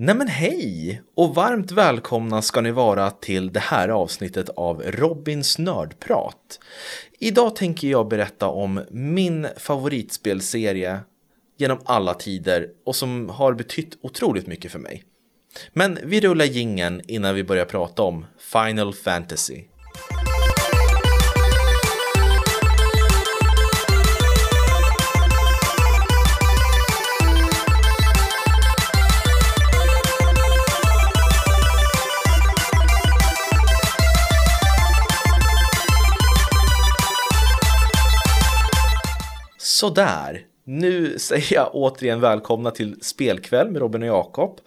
[0.00, 5.58] Nej men hej och varmt välkomna ska ni vara till det här avsnittet av Robins
[5.58, 6.60] nördprat.
[7.18, 11.00] Idag tänker jag berätta om min favoritspelserie
[11.56, 15.04] genom alla tider och som har betytt otroligt mycket för mig.
[15.72, 19.64] Men vi rullar gingen innan vi börjar prata om Final Fantasy.
[39.78, 44.60] Sådär, nu säger jag återigen välkomna till spelkväll med Robin och Jakob.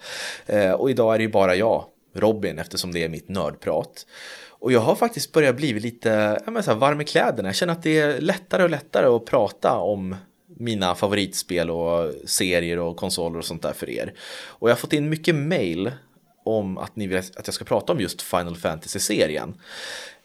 [0.46, 4.06] Eh, och idag är det ju bara jag, Robin, eftersom det är mitt nördprat.
[4.48, 7.48] Och jag har faktiskt börjat bli lite jag så här, varm i kläderna.
[7.48, 10.16] Jag känner att det är lättare och lättare att prata om
[10.56, 14.14] mina favoritspel och serier och konsoler och sånt där för er.
[14.46, 15.92] Och jag har fått in mycket mail
[16.44, 19.54] om att ni vill att jag ska prata om just Final Fantasy-serien.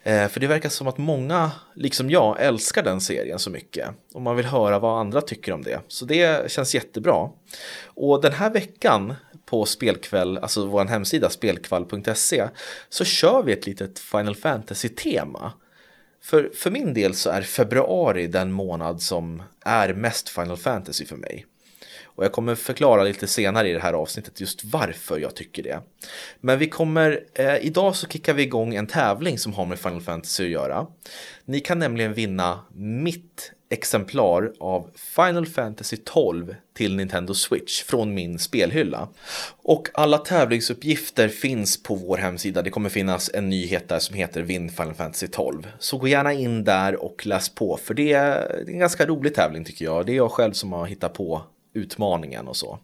[0.08, 3.89] Eh, för det verkar som att många, liksom jag, älskar den serien så mycket.
[4.14, 5.80] Och man vill höra vad andra tycker om det.
[5.88, 7.30] Så det känns jättebra.
[7.83, 9.14] Och den här veckan
[9.45, 12.47] på Spelkväll, alltså vår hemsida spelkvall.se,
[12.89, 15.53] så kör vi ett litet Final Fantasy-tema.
[16.23, 21.16] För, för min del så är februari den månad som är mest Final Fantasy för
[21.16, 21.45] mig.
[22.17, 25.81] Och jag kommer förklara lite senare i det här avsnittet just varför jag tycker det.
[26.41, 30.01] Men vi kommer, eh, idag så kickar vi igång en tävling som har med Final
[30.01, 30.87] Fantasy att göra.
[31.45, 38.39] Ni kan nämligen vinna mitt exemplar av Final Fantasy 12 till Nintendo Switch från min
[38.39, 39.09] spelhylla.
[39.63, 42.61] Och alla tävlingsuppgifter finns på vår hemsida.
[42.61, 45.67] Det kommer finnas en nyhet där som heter Vinn Final Fantasy 12.
[45.79, 49.65] Så gå gärna in där och läs på för det är en ganska rolig tävling
[49.65, 50.05] tycker jag.
[50.05, 51.43] Det är jag själv som har hittat på
[51.78, 52.80] utmaningen och så.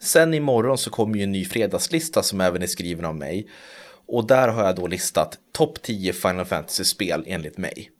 [0.00, 3.46] Sen imorgon så kommer ju en ny fredagslista som även är skriven av mig.
[4.06, 7.90] Och där har jag då listat topp 10 Final Fantasy-spel enligt mig.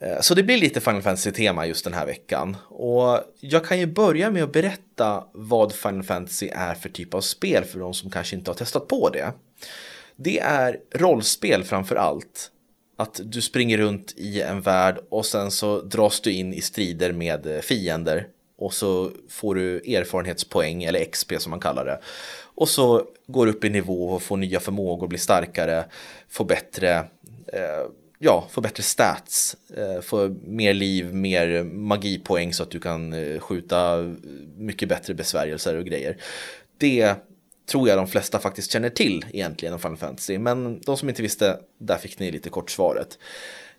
[0.00, 2.56] Eh, så det blir lite Final Fantasy-tema just den här veckan.
[2.68, 7.20] Och jag kan ju börja med att berätta vad Final Fantasy är för typ av
[7.20, 9.32] spel för de som kanske inte har testat på det.
[10.16, 12.50] Det är rollspel framför allt.
[12.96, 17.12] Att du springer runt i en värld och sen så dras du in i strider
[17.12, 18.26] med eh, fiender
[18.60, 22.00] och så får du erfarenhetspoäng eller XP som man kallar det.
[22.54, 25.84] Och så går du upp i nivå och får nya förmågor, blir starkare,
[26.28, 26.96] får bättre,
[27.46, 27.86] eh,
[28.18, 33.40] ja, får bättre stats, eh, får mer liv, mer magipoäng så att du kan eh,
[33.40, 34.14] skjuta
[34.56, 36.16] mycket bättre besvärjelser och grejer.
[36.78, 37.14] Det
[37.70, 41.22] tror jag de flesta faktiskt känner till egentligen om Final Fantasy, men de som inte
[41.22, 43.18] visste, där fick ni lite kort svaret.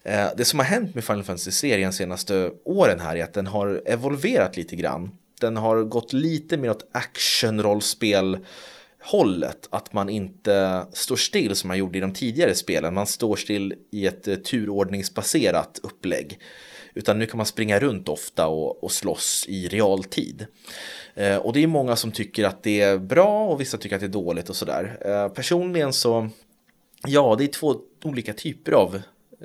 [0.03, 3.81] Eh, det som har hänt med Final Fantasy-serien senaste åren här är att den har
[3.85, 5.12] evolverat lite grann.
[5.41, 8.38] Den har gått lite mer åt action-rollspel
[9.01, 12.94] hållet, att man inte står still som man gjorde i de tidigare spelen.
[12.94, 16.39] Man står still i ett eh, turordningsbaserat upplägg.
[16.94, 20.45] Utan nu kan man springa runt ofta och, och slåss i realtid.
[21.16, 24.01] Eh, och det är många som tycker att det är bra och vissa tycker att
[24.01, 24.97] det är dåligt och sådär.
[25.06, 26.29] Eh, personligen så,
[27.07, 29.01] ja, det är två olika typer av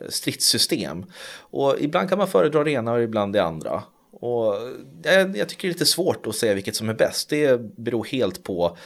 [0.08, 1.06] stridssystem.
[1.38, 3.82] Och ibland kan man föredra det ena och ibland det andra.
[4.20, 4.54] Och
[5.02, 7.28] jag, jag tycker det är lite svårt att säga vilket som är bäst.
[7.28, 8.76] Det beror helt på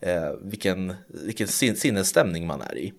[0.00, 2.92] eh, vilken, vilken sinnesstämning man är i.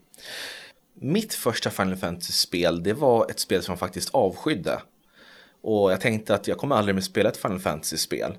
[1.00, 4.82] Mitt första Final Fantasy-spel det var ett spel som jag faktiskt avskydde.
[5.62, 8.38] Och jag tänkte att jag kommer aldrig mer spela ett Final Fantasy-spel.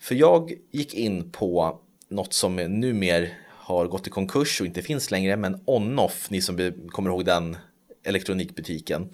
[0.00, 5.10] För jag gick in på något som numera har gått i konkurs och inte finns
[5.10, 7.56] längre, men Onoff, ni som kommer ihåg den
[8.08, 9.08] elektronikbutiken.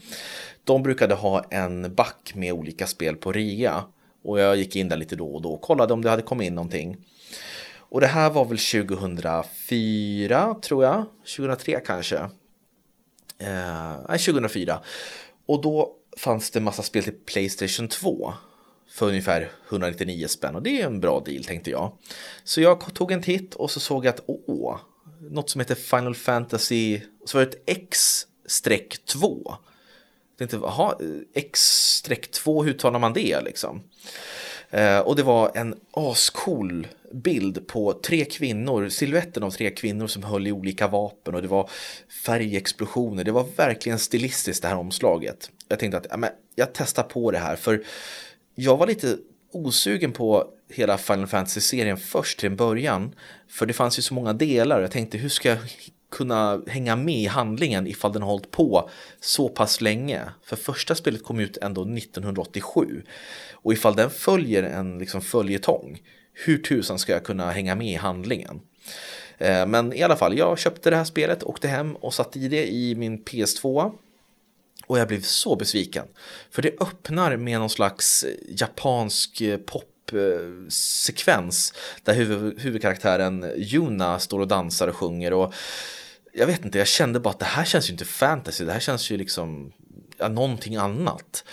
[0.65, 3.85] De brukade ha en back med olika spel på rea.
[4.23, 6.47] Och jag gick in där lite då och då och kollade om det hade kommit
[6.47, 6.97] in någonting.
[7.77, 11.05] Och det här var väl 2004 tror jag,
[11.37, 12.17] 2003 kanske.
[13.39, 14.81] Eh, nej, 2004.
[15.47, 18.33] Och då fanns det massa spel till Playstation 2
[18.91, 21.93] för ungefär 199 spänn och det är en bra deal tänkte jag.
[22.45, 24.77] Så jag tog en titt och så såg jag att åh,
[25.31, 29.57] något som heter Final Fantasy, så var det ett X streck 2.
[30.39, 30.95] Tänkte, jaha,
[31.35, 33.83] X-2, hur talar man det liksom?
[34.71, 40.23] Eh, och det var en ascool bild på tre kvinnor, siluetten av tre kvinnor som
[40.23, 41.71] höll i olika vapen och det var
[42.25, 43.25] färgexplosioner.
[43.25, 45.51] Det var verkligen stilistiskt det här omslaget.
[45.69, 47.85] Jag tänkte att ja, men jag testar på det här för
[48.55, 49.17] jag var lite
[49.53, 53.15] osugen på hela Final Fantasy-serien först till en början.
[53.49, 55.59] För det fanns ju så många delar och jag tänkte hur ska jag
[56.11, 58.91] kunna hänga med i handlingen ifall den har hållit på
[59.21, 60.23] så pass länge.
[60.43, 63.03] För första spelet kom ut ändå 1987.
[63.53, 66.03] Och ifall den följer en liksom följetong,
[66.33, 68.61] hur tusan ska jag kunna hänga med i handlingen?
[69.39, 72.49] Eh, men i alla fall, jag köpte det här spelet, åkte hem och satte i
[72.49, 73.93] det i min PS2.
[74.87, 76.07] Och jag blev så besviken.
[76.51, 83.53] För det öppnar med någon slags eh, japansk eh, pop popsekvens eh, där huvud, huvudkaraktären
[83.57, 85.33] Yuna står och dansar och sjunger.
[85.33, 85.55] Och
[86.33, 88.81] jag vet inte, jag kände bara att det här känns ju inte fantasy, det här
[88.81, 89.73] känns ju liksom
[90.19, 91.45] ja, någonting annat.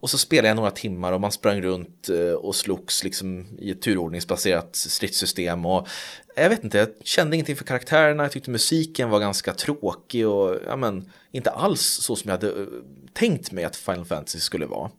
[0.00, 3.70] Och så spelade jag några timmar och man sprang runt eh, och slogs liksom i
[3.70, 5.66] ett turordningsbaserat stridssystem.
[5.66, 5.88] Och
[6.36, 10.56] jag vet inte, jag kände ingenting för karaktärerna, jag tyckte musiken var ganska tråkig och
[10.66, 12.66] ja, men, inte alls så som jag hade eh,
[13.12, 14.90] tänkt mig att Final Fantasy skulle vara.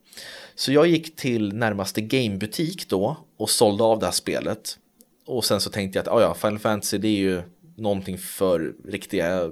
[0.59, 4.77] Så jag gick till närmaste gamebutik då och sålde av det här spelet.
[5.25, 7.41] Och sen så tänkte jag att ah, ja, Final Fantasy det är ju
[7.75, 9.51] någonting för riktiga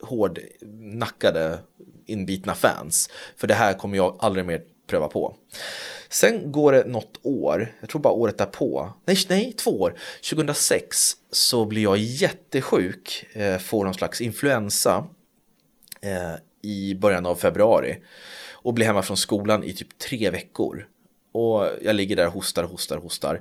[0.00, 1.58] hårdnackade
[2.06, 3.10] inbitna fans.
[3.36, 5.36] För det här kommer jag aldrig mer pröva på.
[6.08, 9.98] Sen går det något år, jag tror bara året därpå, nej, nej två år,
[10.30, 15.06] 2006 så blir jag jättesjuk, eh, får någon slags influensa
[16.00, 17.96] eh, i början av februari
[18.62, 20.86] och blir hemma från skolan i typ tre veckor.
[21.32, 23.40] Och jag ligger där och hostar, hostar, hostar.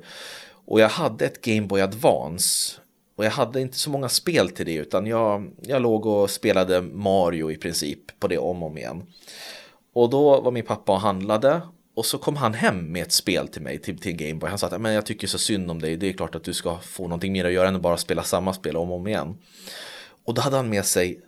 [0.66, 2.76] Och jag hade ett Game Boy Advance
[3.16, 6.82] och jag hade inte så många spel till det utan jag, jag låg och spelade
[6.82, 9.04] Mario i princip på det om och om igen.
[9.94, 11.62] Och då var min pappa och handlade
[11.96, 14.50] och så kom han hem med ett spel till mig, till, till Gameboy.
[14.50, 16.54] Han sa att men jag tycker så synd om dig, det är klart att du
[16.54, 19.08] ska få någonting mer att göra än att bara spela samma spel om och om
[19.08, 19.38] igen.
[20.26, 21.22] Och då hade han med sig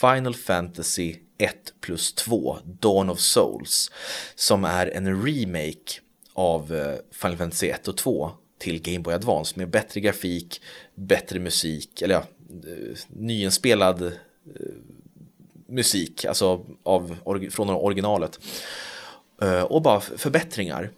[0.00, 3.90] Final Fantasy 1 plus 2, Dawn of Souls,
[4.34, 6.00] som är en remake
[6.32, 10.60] av eh, Final Fantasy 1 och 2 till Game Boy Advance med bättre grafik,
[10.94, 14.12] bättre musik, eller ja, eh, nyinspelad eh,
[15.68, 17.16] musik, alltså av,
[17.50, 18.40] från originalet.
[19.68, 20.90] Och bara förbättringar.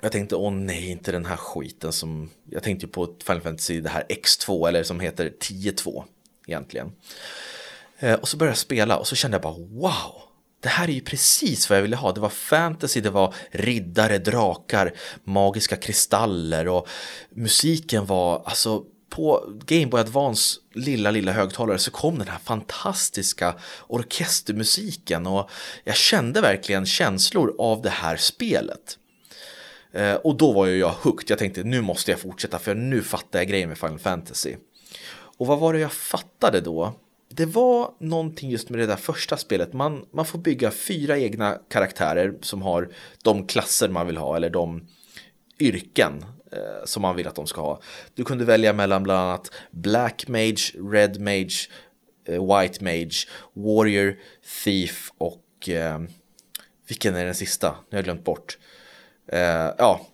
[0.00, 2.30] Jag tänkte, åh nej, inte den här skiten som...
[2.50, 6.04] Jag tänkte på Final Fantasy, det här X2, eller som heter 10-2
[6.46, 6.92] egentligen.
[7.98, 10.22] Eh, och så började jag spela och så kände jag bara, wow!
[10.60, 12.12] Det här är ju precis vad jag ville ha.
[12.12, 14.92] Det var fantasy, det var riddare, drakar,
[15.24, 16.88] magiska kristaller och
[17.30, 23.54] musiken var alltså på Game Boy Advance lilla, lilla högtalare så kom den här fantastiska
[23.86, 25.50] orkestermusiken och
[25.84, 28.98] jag kände verkligen känslor av det här spelet.
[29.92, 31.30] Eh, och då var ju jag hooked.
[31.30, 34.54] Jag tänkte nu måste jag fortsätta för nu fattar jag grejen med Final Fantasy.
[35.38, 36.94] Och vad var det jag fattade då?
[37.36, 39.72] Det var någonting just med det där första spelet.
[39.72, 42.88] Man, man får bygga fyra egna karaktärer som har
[43.22, 44.86] de klasser man vill ha eller de
[45.60, 47.80] yrken eh, som man vill att de ska ha.
[48.14, 51.68] Du kunde välja mellan bland annat Black Mage, Red Mage,
[52.24, 54.16] eh, White Mage, Warrior,
[54.64, 56.00] Thief och eh,
[56.88, 57.68] vilken är den sista?
[57.68, 58.58] Nu har jag glömt bort.
[59.32, 60.06] Eh, ja,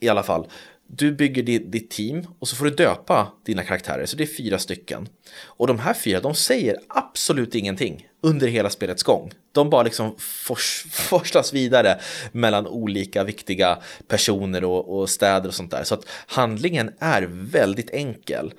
[0.00, 0.46] i alla fall.
[0.94, 4.36] Du bygger ditt, ditt, team och så får du döpa dina karaktärer, så det är
[4.36, 5.08] fyra stycken.
[5.44, 9.32] Och de här fyra, de säger absolut ingenting under hela spelets gång.
[9.52, 11.98] De bara liksom fors, forslas vidare
[12.32, 13.78] mellan olika viktiga
[14.08, 15.84] personer och, och städer och sånt där.
[15.84, 18.54] Så att handlingen är väldigt enkel.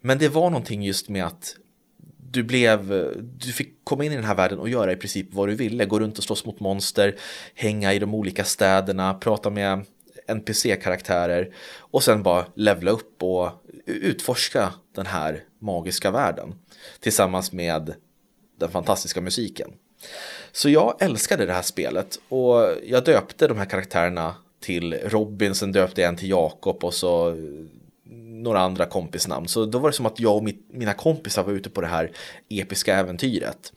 [0.00, 1.56] Men det var någonting just med att
[2.30, 2.88] du blev,
[3.38, 5.84] du fick komma in i den här världen och göra i princip vad du ville.
[5.84, 7.16] Gå runt och slåss mot monster,
[7.54, 9.84] hänga i de olika städerna, prata med
[10.28, 13.50] NPC-karaktärer och sen bara levla upp och
[13.86, 16.54] utforska den här magiska världen
[17.00, 17.94] tillsammans med
[18.58, 19.70] den fantastiska musiken.
[20.52, 25.72] Så jag älskade det här spelet och jag döpte de här karaktärerna till Robin, sen
[25.72, 27.36] döpte jag en till Jakob och så
[28.44, 29.48] några andra kompisnamn.
[29.48, 32.10] Så då var det som att jag och mina kompisar var ute på det här
[32.48, 33.72] episka äventyret.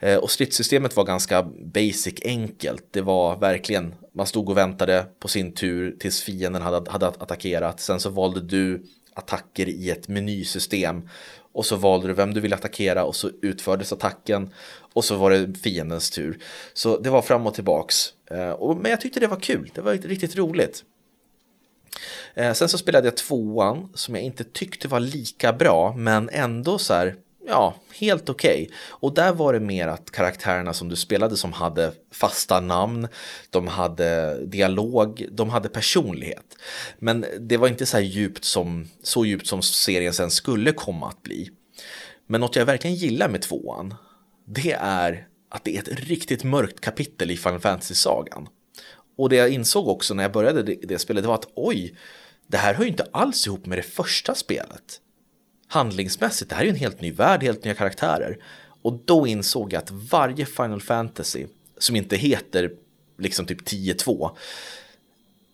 [0.00, 2.84] Eh, och stridssystemet var ganska basic enkelt.
[2.90, 7.80] Det var verkligen, man stod och väntade på sin tur tills fienden hade, hade attackerat.
[7.80, 8.82] Sen så valde du
[9.14, 11.08] attacker i ett menysystem.
[11.52, 14.54] Och så valde du vem du ville attackera och så utfördes attacken.
[14.92, 16.38] Och så var det fiendens tur.
[16.72, 18.12] Så det var fram och tillbaks.
[18.30, 20.84] Eh, men jag tyckte det var kul, det var riktigt roligt.
[22.34, 26.78] Eh, sen så spelade jag tvåan som jag inte tyckte var lika bra men ändå
[26.78, 27.16] så här
[27.46, 28.62] ja, helt okej.
[28.62, 28.76] Okay.
[28.88, 33.08] Och där var det mer att karaktärerna som du spelade som hade fasta namn,
[33.50, 36.56] de hade dialog, de hade personlighet.
[36.98, 41.08] Men det var inte så här djupt som, så djupt som serien sen skulle komma
[41.08, 41.50] att bli.
[42.26, 43.94] Men något jag verkligen gillar med tvåan,
[44.46, 48.48] det är att det är ett riktigt mörkt kapitel i Final Fantasy-sagan.
[49.18, 51.94] Och det jag insåg också när jag började det, det spelet var att oj,
[52.46, 55.00] det här hör ju inte alls ihop med det första spelet
[55.70, 58.38] handlingsmässigt, det här är ju en helt ny värld, helt nya karaktärer.
[58.82, 61.46] Och då insåg jag att varje Final Fantasy,
[61.78, 62.72] som inte heter
[63.18, 64.30] liksom typ 10-2,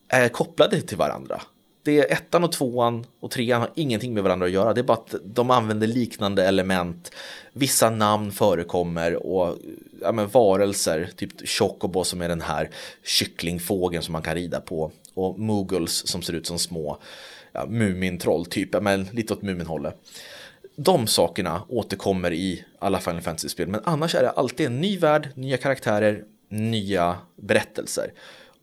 [0.09, 1.41] är kopplade till varandra.
[1.87, 4.75] det är ettan och tvåan och trean har ingenting med varandra att göra.
[4.75, 7.11] Det är bara att de använder liknande element.
[7.53, 9.59] Vissa namn förekommer och
[10.01, 12.71] ja, men varelser, typ Chocobo som är den här
[13.05, 14.93] kycklingfågeln som man kan rida på.
[15.15, 16.99] Och Moogles som ser ut som små
[17.57, 19.97] ja, Mumintroll, typ, men lite åt Muminhållet.
[20.77, 25.29] De sakerna återkommer i alla Final Fantasy-spel, men annars är det alltid en ny värld,
[25.35, 28.13] nya karaktärer, nya berättelser.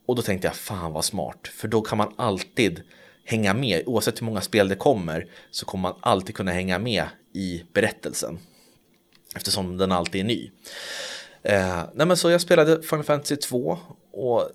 [0.05, 2.81] Och då tänkte jag, fan vad smart, för då kan man alltid
[3.25, 7.05] hänga med, oavsett hur många spel det kommer, så kommer man alltid kunna hänga med
[7.33, 8.39] i berättelsen.
[9.35, 10.51] Eftersom den alltid är ny.
[11.43, 13.77] Eh, nej men så jag spelade Final Fantasy 2
[14.11, 14.49] och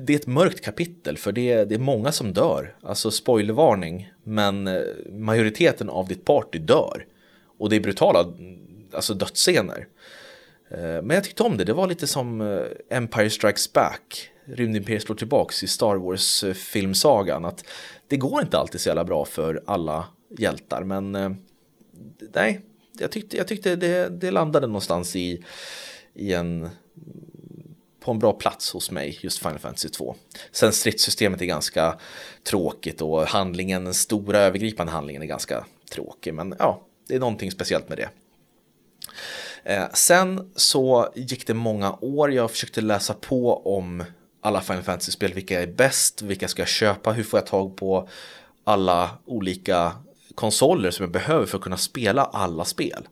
[0.00, 2.76] det, är ett mörkt kapitel för det, det är många som dör.
[2.82, 7.06] Alltså spoilervarning, men eh, majoriteten av ditt party dör.
[7.58, 8.58] Och det är brutala mm,
[8.92, 9.86] alltså dödsscener.
[10.70, 15.02] Eh, men jag tyckte om det, det var lite som eh, Empire Strikes Back Rymdimperiet
[15.02, 17.44] slår tillbaks i Star Wars-filmsagan.
[17.44, 17.64] Att
[18.08, 20.04] det går inte alltid så jävla bra för alla
[20.38, 21.12] hjältar, men
[22.34, 22.60] nej,
[22.98, 25.44] jag tyckte, jag tyckte det, det landade någonstans i,
[26.14, 26.68] i en
[28.04, 30.14] på en bra plats hos mig, just Final Fantasy 2.
[30.52, 31.98] Sen stridssystemet är ganska
[32.44, 37.50] tråkigt och handlingen, den stora övergripande handlingen är ganska tråkig, men ja, det är någonting
[37.50, 38.08] speciellt med det.
[39.64, 44.04] Eh, sen så gick det många år, jag försökte läsa på om
[44.40, 48.08] alla Final Fantasy-spel, vilka är bäst, vilka ska jag köpa, hur får jag tag på
[48.64, 49.92] alla olika
[50.34, 53.08] konsoler som jag behöver för att kunna spela alla spel.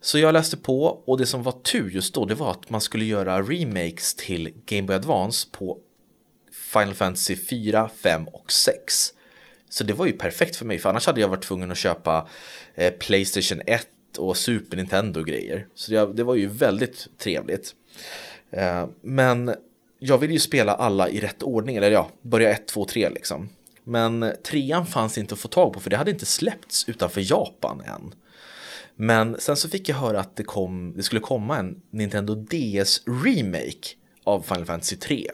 [0.00, 2.80] Så jag läste på och det som var tur just då det var att man
[2.80, 5.78] skulle göra remakes till Game Boy Advance på
[6.72, 9.12] Final Fantasy 4, 5 och 6.
[9.68, 12.28] Så det var ju perfekt för mig för annars hade jag varit tvungen att köpa
[12.74, 13.88] eh, Playstation 1
[14.18, 15.66] och Super Nintendo grejer.
[15.74, 17.74] Så det, det var ju väldigt trevligt.
[18.50, 19.54] Eh, men
[19.98, 23.48] jag vill ju spela alla i rätt ordning, eller ja, börja 1, 2, 3 liksom.
[23.84, 27.80] Men trean fanns inte att få tag på för det hade inte släppts utanför Japan
[27.80, 28.14] än.
[29.02, 33.02] Men sen så fick jag höra att det, kom, det skulle komma en Nintendo DS
[33.24, 33.88] remake
[34.24, 35.30] av Final Fantasy 3.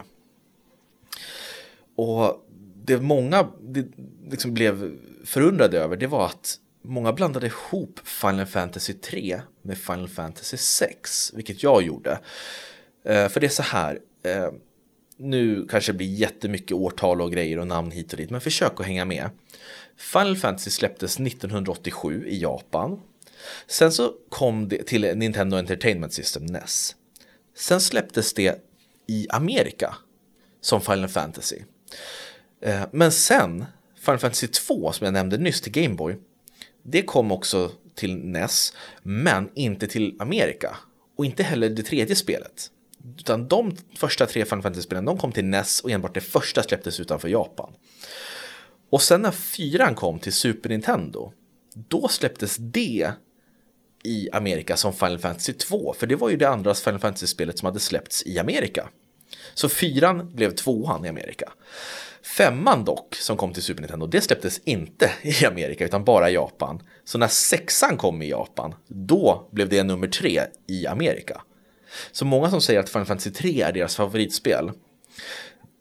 [1.97, 2.47] Och
[2.85, 3.87] det många det
[4.31, 10.09] liksom blev förundrade över det var att många blandade ihop Final Fantasy 3 med Final
[10.09, 12.19] Fantasy 6, vilket jag gjorde.
[13.05, 14.49] Eh, för det är så här, eh,
[15.17, 18.81] nu kanske det blir jättemycket årtal och grejer och namn hit och dit, men försök
[18.81, 19.31] att hänga med.
[19.97, 23.01] Final Fantasy släpptes 1987 i Japan.
[23.67, 26.97] Sen så kom det till Nintendo Entertainment System, NES.
[27.57, 28.65] Sen släpptes det
[29.07, 29.97] i Amerika
[30.61, 31.59] som Final Fantasy.
[32.63, 33.65] Eh, men sen,
[34.01, 36.17] Final Fantasy 2 som jag nämnde nyss till Gameboy,
[36.83, 38.73] det kom också till NES,
[39.03, 40.77] men inte till Amerika.
[41.17, 42.71] Och inte heller det tredje spelet.
[43.19, 47.01] Utan de första tre Final Fantasy-spelen de kom till NES och enbart det första släpptes
[47.01, 47.73] utanför Japan.
[48.91, 51.33] Och sen när fyran kom till Super Nintendo,
[51.75, 53.13] då släpptes det
[54.07, 57.67] i Amerika som Final Fantasy 2, för det var ju det andra Final Fantasy-spelet som
[57.67, 58.89] hade släppts i Amerika.
[59.55, 61.53] Så fyran blev tvåan i Amerika.
[62.23, 66.35] Femman dock, som kom till Super Nintendo, det släpptes inte i Amerika utan bara i
[66.35, 66.83] Japan.
[67.05, 71.43] Så när sexan kom i Japan, då blev det nummer tre i Amerika.
[72.13, 74.73] Så många som säger att Final Fantasy 3 är deras favoritspel,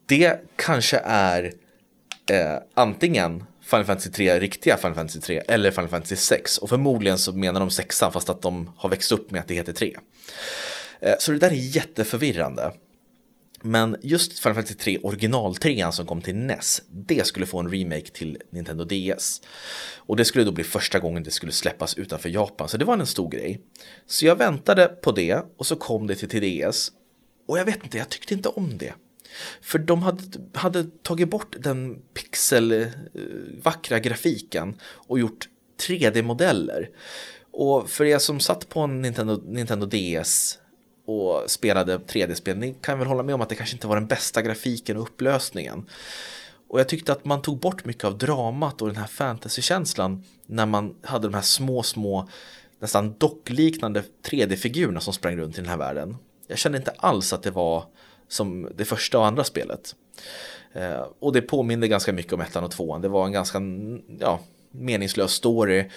[0.06, 1.54] det kanske är
[2.32, 6.58] eh, antingen Final Fantasy 3, riktiga Final Fantasy 3 eller Final Fantasy 6.
[6.58, 9.54] Och förmodligen så menar de sexan fast att de har växt upp med att det
[9.54, 9.98] heter 3.
[11.00, 12.72] Eh, så det där är jätteförvirrande.
[13.62, 17.72] Men just Final Fantasy 3 original 3 som kom till NES, det skulle få en
[17.72, 19.42] remake till Nintendo DS.
[19.96, 22.98] Och det skulle då bli första gången det skulle släppas utanför Japan, så det var
[22.98, 23.62] en stor grej.
[24.08, 26.92] Så jag väntade på det och så kom det till DS.
[27.48, 28.94] Och jag vet inte, jag tyckte inte om det.
[29.62, 30.24] För de hade,
[30.54, 35.50] hade tagit bort den pixelvackra eh, grafiken och gjort
[35.88, 36.90] 3D-modeller.
[37.52, 40.60] Och för er som satt på en Nintendo, Nintendo DS
[41.06, 44.08] och spelade 3D-spel, ni kan väl hålla med om att det kanske inte var den
[44.08, 45.86] bästa grafiken och upplösningen.
[46.68, 50.66] Och jag tyckte att man tog bort mycket av dramat och den här fantasykänslan när
[50.66, 52.30] man hade de här små, små,
[52.80, 56.18] nästan dockliknande 3D-figurerna som sprang runt i den här världen.
[56.48, 57.86] Jag kände inte alls att det var
[58.28, 59.96] som det första och andra spelet.
[60.74, 63.02] Eh, och det påminde ganska mycket om ettan och tvåan.
[63.02, 63.62] Det var en ganska
[64.20, 64.40] ja,
[64.72, 65.90] meningslös story.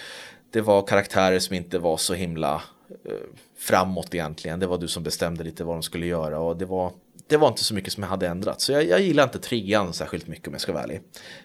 [0.51, 2.61] Det var karaktärer som inte var så himla
[3.05, 3.11] eh,
[3.57, 4.59] framåt egentligen.
[4.59, 6.91] Det var du som bestämde lite vad de skulle göra och det var,
[7.27, 8.61] det var inte så mycket som jag hade ändrat.
[8.61, 11.01] Så jag, jag gillar inte trean särskilt mycket om jag ska vara ärlig.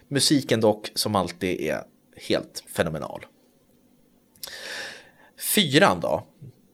[0.07, 1.81] Musiken dock, som alltid, är
[2.17, 3.25] helt fenomenal.
[5.55, 6.23] Fyran då?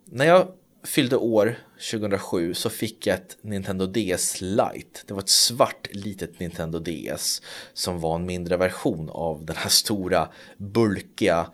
[0.06, 0.48] När jag
[0.84, 1.56] fyllde år
[1.92, 5.00] 2007 så fick jag ett Nintendo DS Lite.
[5.06, 7.42] Det var ett svart litet Nintendo DS
[7.74, 11.48] som var en mindre version av den här stora bulkiga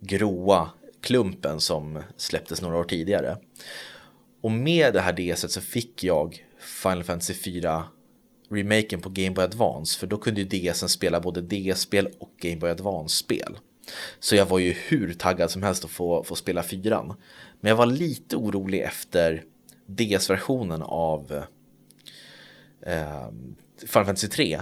[0.00, 3.36] gråa klumpen som släpptes några år tidigare.
[4.40, 6.46] Och med det här DS så fick jag
[6.82, 7.84] Final Fantasy 4
[8.50, 12.56] remaken på Game Boy Advance för då kunde ju DSen spela både DS-spel och Game
[12.56, 13.58] Boy Advance-spel.
[14.18, 17.14] Så jag var ju hur taggad som helst att få, få spela fyran.
[17.60, 19.44] Men jag var lite orolig efter
[19.86, 21.44] DS-versionen av
[22.86, 23.28] eh,
[23.86, 24.60] Final Fantasy 3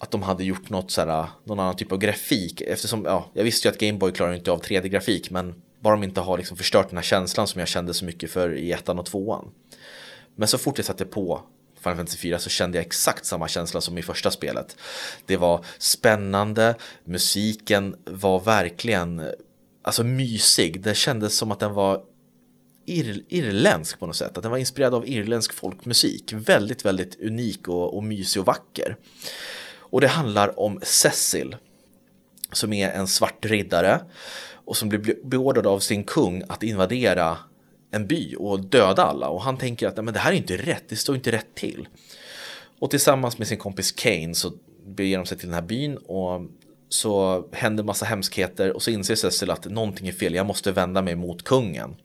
[0.00, 3.68] att de hade gjort något såhär, någon annan typ av grafik eftersom ja, jag visste
[3.68, 6.88] ju att Game Boy klarar inte av 3D-grafik men bara de inte har liksom förstört
[6.88, 9.50] den här känslan som jag kände så mycket för i ettan och tvåan.
[10.36, 11.42] Men så fort jag satte på
[11.88, 14.76] Final Fantasy 4 så kände jag exakt samma känsla som i första spelet.
[15.26, 19.30] Det var spännande, musiken var verkligen
[19.82, 20.80] alltså mysig.
[20.80, 22.02] Det kändes som att den var
[22.86, 24.36] ir irländsk på något sätt.
[24.36, 26.32] Att den var inspirerad av irländsk folkmusik.
[26.32, 28.96] Väldigt, väldigt unik och, och mysig och vacker.
[29.78, 31.56] Och det handlar om Cecil
[32.52, 34.00] som är en svart riddare
[34.52, 37.36] och som blir beordrad av sin kung att invadera
[37.90, 40.84] en by och döda alla och han tänker att men det här är inte rätt,
[40.88, 41.88] det står inte rätt till.
[42.78, 44.52] Och tillsammans med sin kompis Kane så
[44.86, 46.40] beger de sig till den här byn och
[46.88, 51.02] så händer massa hemskheter och så inser Cecil att någonting är fel, jag måste vända
[51.02, 51.96] mig mot kungen.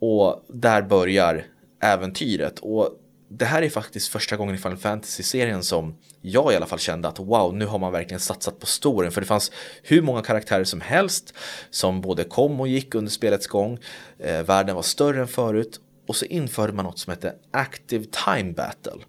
[0.00, 1.44] Och där börjar
[1.80, 2.90] äventyret och
[3.38, 7.08] det här är faktiskt första gången i Final Fantasy-serien som jag i alla fall kände
[7.08, 9.10] att wow, nu har man verkligen satsat på storyn.
[9.10, 11.34] För det fanns hur många karaktärer som helst
[11.70, 13.78] som både kom och gick under spelets gång.
[14.18, 18.52] Eh, världen var större än förut och så införde man något som hette Active Time
[18.52, 19.02] Battle.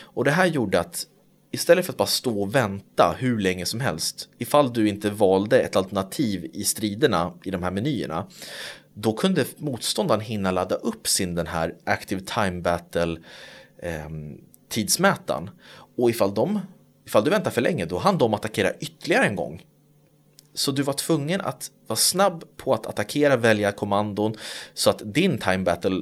[0.00, 1.06] Och det här gjorde att
[1.50, 5.60] istället för att bara stå och vänta hur länge som helst, ifall du inte valde
[5.60, 8.26] ett alternativ i striderna i de här menyerna,
[8.94, 13.16] då kunde motståndaren hinna ladda upp sin den här Active Time Battle
[13.78, 14.08] eh,
[14.68, 15.50] tidsmätaren.
[15.96, 16.60] Och ifall, de,
[17.06, 19.66] ifall du väntar för länge då hann de attackera ytterligare en gång.
[20.54, 24.34] Så du var tvungen att vara snabb på att attackera, välja kommandon
[24.74, 26.00] så att din time battle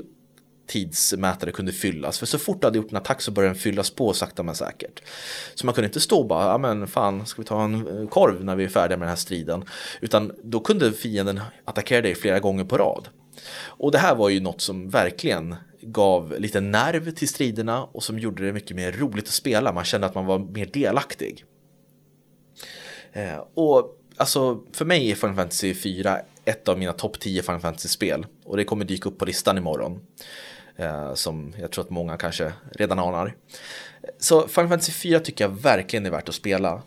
[0.66, 2.18] tidsmätare kunde fyllas.
[2.18, 4.54] För så fort du hade gjort en attack så började den fyllas på sakta men
[4.54, 5.02] säkert.
[5.54, 8.08] Så man kunde inte stå och bara, ja men fan, ska vi ta en eh,
[8.08, 9.64] korv när vi är färdiga med den här striden?
[10.00, 13.08] Utan då kunde fienden attackera dig flera gånger på rad.
[13.64, 18.18] Och det här var ju något som verkligen gav lite nerv till striderna och som
[18.18, 19.72] gjorde det mycket mer roligt att spela.
[19.72, 21.44] Man kände att man var mer delaktig.
[23.12, 27.60] Eh, och alltså för mig är Final Fantasy 4 ett av mina topp 10 Final
[27.60, 30.00] Fantasy-spel och det kommer dyka upp på listan imorgon.
[30.82, 33.36] Eh, som jag tror att många kanske redan anar.
[34.18, 36.82] Så Final Fantasy 4 tycker jag verkligen är värt att spela.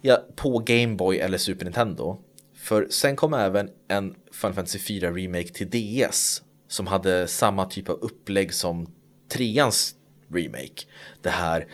[0.00, 2.18] Ja, på Game Boy eller Super Nintendo.
[2.56, 7.88] För sen kom även en Final Fantasy 4 Remake till DS som hade samma typ
[7.88, 8.86] av upplägg som
[9.28, 9.94] treans
[10.32, 10.84] remake.
[11.22, 11.66] Det här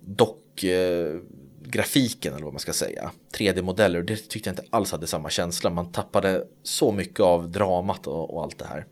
[0.00, 1.16] dock eh,
[1.64, 3.10] grafiken eller vad man ska säga.
[3.38, 5.70] 3D-modeller, det tyckte jag inte alls hade samma känsla.
[5.70, 8.86] Man tappade så mycket av dramat och, och allt det här.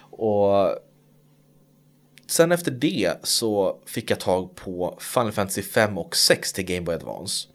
[0.00, 0.78] Och
[2.26, 6.80] sen efter det så fick jag tag på Final Fantasy 5 och 6 till Game
[6.80, 7.48] Boy Advance.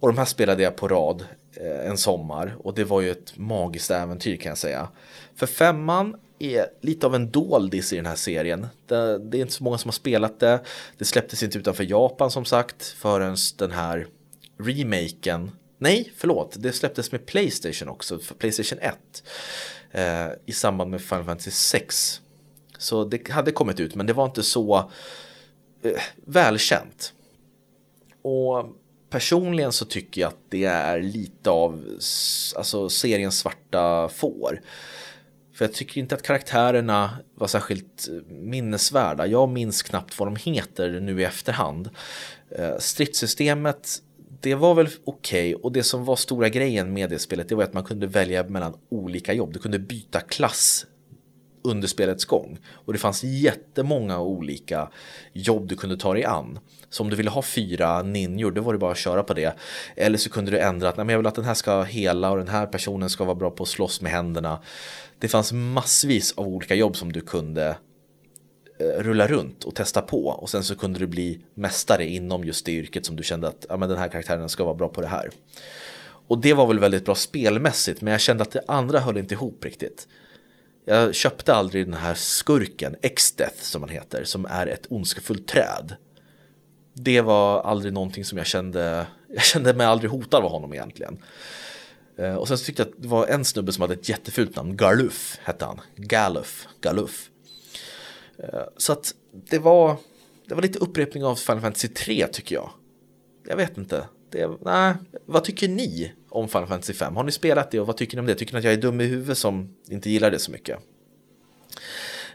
[0.00, 1.24] Och de här spelade jag på rad
[1.56, 4.88] eh, en sommar och det var ju ett magiskt äventyr kan jag säga.
[5.36, 8.66] För femman är lite av en doldis i den här serien.
[8.86, 10.60] Det, det, är inte så många som har spelat det.
[10.98, 14.06] Det släpptes inte utanför Japan som sagt förrän den här
[14.58, 15.50] remaken.
[15.78, 19.22] Nej, förlåt, det släpptes med Playstation också, för Playstation 1.
[19.90, 22.20] Eh, I samband med Final Fantasy 6.
[22.78, 24.90] Så det hade kommit ut, men det var inte så
[25.82, 27.12] eh, välkänt.
[28.22, 28.66] Och
[29.10, 31.84] personligen så tycker jag att det är lite av
[32.56, 34.60] alltså, seriens svarta får.
[35.54, 39.26] För jag tycker inte att karaktärerna var särskilt eh, minnesvärda.
[39.26, 41.90] Jag minns knappt vad de heter nu i efterhand.
[42.50, 44.02] Eh, stridssystemet,
[44.40, 45.54] det var väl okej.
[45.54, 45.62] Okay.
[45.62, 48.44] Och det som var stora grejen med det spelet, det var att man kunde välja
[48.44, 49.52] mellan olika jobb.
[49.52, 50.86] Du kunde byta klass
[51.68, 52.58] under spelets gång.
[52.70, 54.88] Och det fanns jättemånga olika
[55.32, 56.58] jobb du kunde ta dig an.
[56.90, 59.56] Så om du ville ha fyra ninjor, då var det bara att köra på det.
[59.96, 62.30] Eller så kunde du ändra att nej, men jag vill att den här ska hela
[62.30, 64.62] och den här personen ska vara bra på att slåss med händerna.
[65.18, 67.76] Det fanns massvis av olika jobb som du kunde
[68.80, 72.66] eh, rulla runt och testa på och sen så kunde du bli mästare inom just
[72.66, 75.00] det yrket som du kände att ja, men den här karaktären ska vara bra på
[75.00, 75.30] det här.
[76.28, 79.34] Och det var väl väldigt bra spelmässigt men jag kände att det andra höll inte
[79.34, 80.08] ihop riktigt.
[80.88, 85.96] Jag köpte aldrig den här skurken, X-Death som han heter, som är ett ondskefullt träd.
[86.94, 91.22] Det var aldrig någonting som jag kände, jag kände mig aldrig hotad av honom egentligen.
[92.18, 94.56] Eh, och sen så tyckte jag att det var en snubbe som hade ett jättefult
[94.56, 95.80] namn, Garluf hette han.
[95.96, 97.30] Galuff, Galuff.
[98.38, 99.96] Eh, så att det var,
[100.46, 102.70] det var lite upprepning av Final Fantasy 3 tycker jag.
[103.48, 104.04] Jag vet inte.
[104.30, 104.94] Det, nej,
[105.26, 107.16] vad tycker ni om Final Fantasy 5?
[107.16, 108.34] Har ni spelat det och vad tycker ni om det?
[108.34, 110.78] Tycker ni att jag är dum i huvudet som inte gillar det så mycket?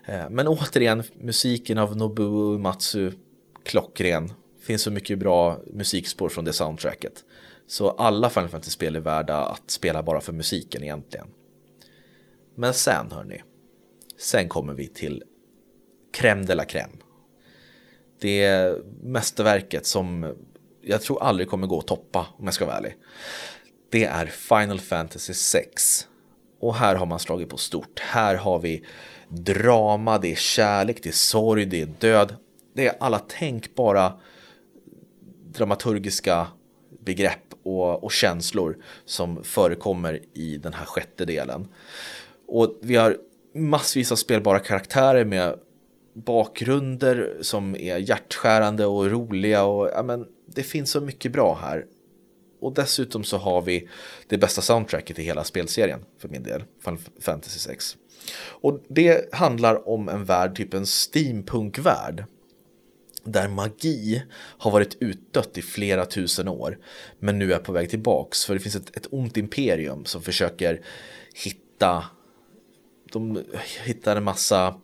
[0.06, 3.12] Eh, men återigen, musiken av Nobuo Matsu
[3.66, 4.34] klockren.
[4.62, 7.24] Finns så mycket bra musikspår från det soundtracket.
[7.68, 11.28] Så alla Final Fantasy-spel är värda att spela bara för musiken egentligen.
[12.56, 13.42] Men sen hörni,
[14.18, 15.24] sen kommer vi till
[16.18, 16.98] crème de la crème.
[18.20, 18.72] Det
[19.04, 20.36] mästerverket som
[20.82, 22.96] jag tror aldrig kommer gå att toppa om jag ska vara ärlig.
[23.94, 26.08] Det är Final Fantasy 6.
[26.60, 28.00] Och här har man slagit på stort.
[28.00, 28.84] Här har vi
[29.30, 32.36] drama, det är kärlek, det är sorg, det är död.
[32.76, 34.14] Det är alla tänkbara
[35.54, 36.48] dramaturgiska
[37.00, 41.68] begrepp och, och känslor som förekommer i den här sjätte delen.
[42.48, 43.18] Och vi har
[43.56, 45.60] massvis av spelbara karaktärer med
[46.14, 51.86] bakgrunder som är hjärtskärande och roliga och ja, men, det finns så mycket bra här.
[52.64, 53.90] Och dessutom så har vi
[54.28, 57.98] det bästa soundtracket i hela spelserien för min del, Final Fantasy 6.
[58.36, 62.26] Och det handlar om en värld, typ en steampunkvärld.
[63.24, 66.80] Där magi har varit utdött i flera tusen år.
[67.20, 68.46] Men nu är på väg tillbaks.
[68.46, 70.82] För det finns ett, ett ont imperium som försöker
[71.34, 72.04] hitta
[73.14, 73.44] de
[73.84, 74.76] hittar en massa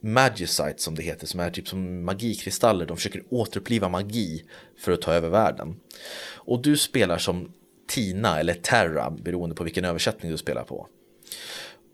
[0.00, 2.86] Magicite som det heter, som är typ som magikristaller.
[2.86, 4.44] De försöker återuppliva magi
[4.78, 5.76] för att ta över världen.
[6.34, 7.52] Och du spelar som
[7.88, 10.86] Tina eller Terra, beroende på vilken översättning du spelar på.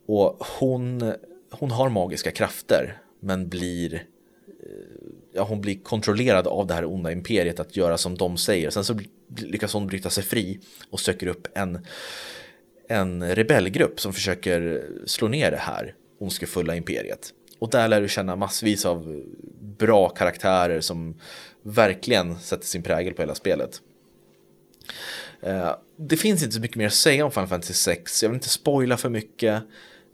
[0.07, 1.13] Och hon,
[1.51, 4.01] hon har magiska krafter, men blir eh,
[5.33, 8.71] ja, hon blir kontrollerad av det här onda imperiet att göra som de säger.
[8.71, 8.99] Sen så
[9.37, 11.87] lyckas hon bryta sig fri och söker upp en,
[12.89, 17.33] en rebellgrupp som försöker slå ner det här ondskefulla imperiet.
[17.59, 19.23] Och där lär du känna massvis av
[19.79, 21.15] bra karaktärer som
[21.63, 23.81] verkligen sätter sin prägel på hela spelet.
[25.41, 28.23] Eh, det finns inte så mycket mer att säga om Final Fantasy 6.
[28.23, 29.63] Jag vill inte spoila för mycket.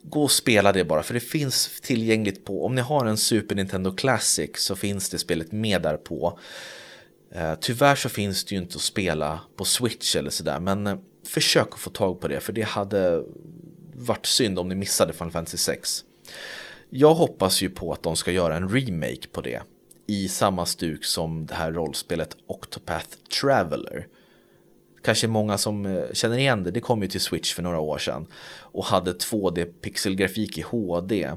[0.02, 3.54] Gå och spela det bara, för det finns tillgängligt på, om ni har en Super
[3.54, 6.38] Nintendo Classic så finns det spelet med där på.
[7.34, 10.98] Eh, tyvärr så finns det ju inte att spela på Switch eller sådär, men eh,
[11.26, 13.24] försök att få tag på det, för det hade
[13.94, 16.04] varit synd om ni missade Final Fantasy 6.
[16.94, 19.62] Jag hoppas ju på att de ska göra en remake på det
[20.06, 23.08] i samma stuk som det här rollspelet Octopath
[23.40, 24.06] Traveler.
[25.04, 27.98] Kanske många som eh, känner igen det, det kom ju till Switch för några år
[27.98, 28.26] sedan
[28.58, 31.30] och hade 2D pixelgrafik i HD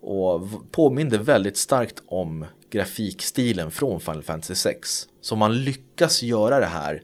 [0.00, 5.08] och påminde väldigt starkt om grafikstilen från Final Fantasy 6.
[5.20, 7.02] Så om man lyckas göra det här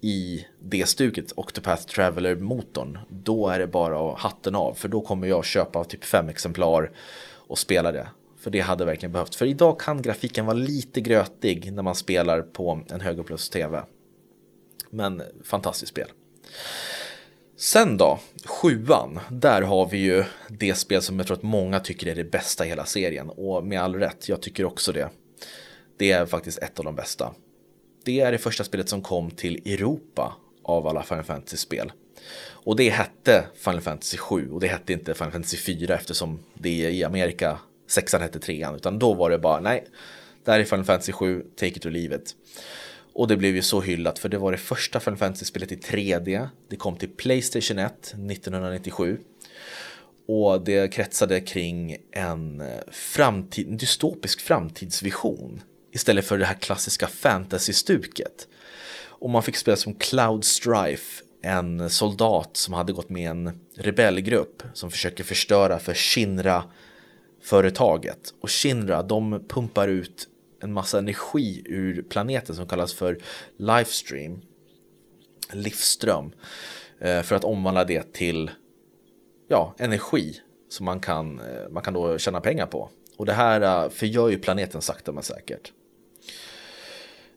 [0.00, 4.74] i det stuket, Octopath Traveler-motorn, då är det bara hatten av.
[4.74, 6.90] För då kommer jag köpa typ fem exemplar
[7.48, 8.08] och spela det.
[8.38, 9.34] För det hade verkligen behövt.
[9.34, 13.82] För idag kan grafiken vara lite grötig när man spelar på en högupplöst-tv.
[14.90, 16.08] Men fantastiskt spel.
[17.56, 22.06] Sen då, sjuan, där har vi ju det spel som jag tror att många tycker
[22.06, 23.30] är det bästa i hela serien.
[23.30, 25.08] Och med all rätt, jag tycker också det.
[25.96, 27.34] Det är faktiskt ett av de bästa.
[28.06, 31.92] Det är det första spelet som kom till Europa av alla Final Fantasy-spel.
[32.38, 36.90] Och det hette Final Fantasy 7 och det hette inte Final Fantasy 4 eftersom det
[36.90, 38.74] i Amerika sexan hette trean.
[38.74, 39.84] Utan då var det bara nej,
[40.44, 42.34] det här är Final Fantasy 7, take it or leave it.
[43.12, 46.48] Och det blev ju så hyllat för det var det första Final Fantasy-spelet i 3D.
[46.68, 49.18] Det kom till Playstation 1 1997.
[50.28, 55.62] Och det kretsade kring en framtid, en dystopisk framtidsvision
[55.96, 58.48] istället för det här klassiska fantasy-stuket.
[58.98, 64.62] Och man fick spela som Cloud Strife, en soldat som hade gått med en rebellgrupp
[64.74, 68.34] som försöker förstöra för Shinra-företaget.
[68.40, 70.28] Och Shinra, de pumpar ut
[70.62, 73.18] en massa energi ur planeten som kallas för
[73.56, 74.42] Lifestream,
[75.52, 76.32] livsström,
[77.00, 78.50] eh, för att omvandla det till
[79.48, 82.90] ja, energi som man kan, eh, man kan då tjäna pengar på.
[83.16, 85.72] Och det här eh, förgör ju planeten sakta men säkert.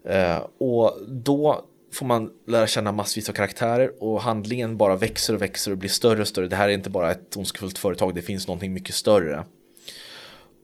[0.09, 5.41] Eh, och då får man lära känna massvis av karaktärer och handlingen bara växer och
[5.41, 6.47] växer och blir större och större.
[6.47, 9.45] Det här är inte bara ett ondskefullt företag, det finns någonting mycket större.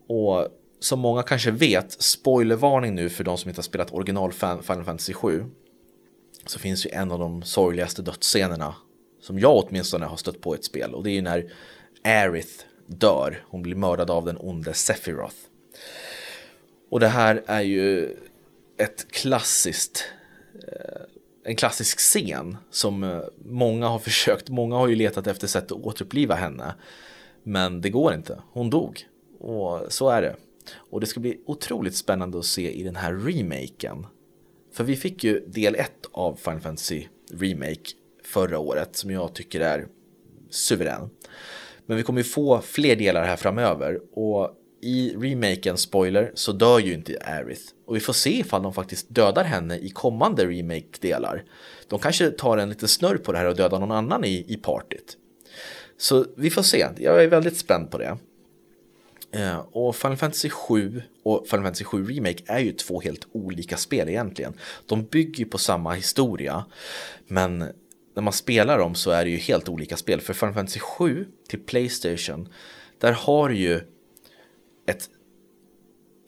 [0.08, 0.48] Och
[0.80, 5.14] som många kanske vet, spoilervarning nu för de som inte har spelat original Final Fantasy
[5.14, 5.46] 7.
[6.46, 8.76] Så finns ju en av de sorgligaste dödsscenerna
[9.22, 11.52] som jag åtminstone har stött på i ett spel och det är ju när
[12.04, 13.44] Aerith dör.
[13.48, 15.36] Hon blir mördad av den onde Sephiroth.
[16.90, 18.16] Och det här är ju
[18.78, 20.06] ett klassiskt,
[20.68, 21.02] eh,
[21.44, 25.72] en klassisk scen som eh, många har försökt, många har ju letat efter sätt att
[25.72, 26.76] återuppliva henne.
[27.44, 29.08] Men det går inte, hon dog.
[29.40, 30.36] Och så är det.
[30.76, 34.08] Och det ska bli otroligt spännande att se i den här remaken.
[34.74, 37.92] För vi fick ju del 1 av Final Fantasy Remake
[38.24, 39.88] förra året som jag tycker är
[40.50, 41.10] suverän.
[41.86, 44.52] Men vi kommer ju få fler delar här framöver och
[44.86, 47.63] i remaken, spoiler, så dör ju inte Aerith.
[47.86, 51.43] Och vi får se ifall de faktiskt dödar henne i kommande remake-delar.
[51.88, 54.58] De kanske tar en liten snurr på det här och dödar någon annan i, i
[54.58, 55.17] partyt.
[55.98, 58.17] Så vi får se, jag är väldigt spänd på det.
[59.32, 63.78] Eh, och Final Fantasy 7 och Final Fantasy 7 Remake är ju två helt olika
[63.78, 64.54] spel egentligen.
[64.86, 66.65] De bygger på samma historia,
[67.28, 67.58] men
[68.15, 70.21] när man spelar dem så är det ju helt olika spel.
[70.21, 72.50] För Final Fantasy 7 till Playstation,
[73.00, 73.82] där har ju
[74.86, 75.10] ett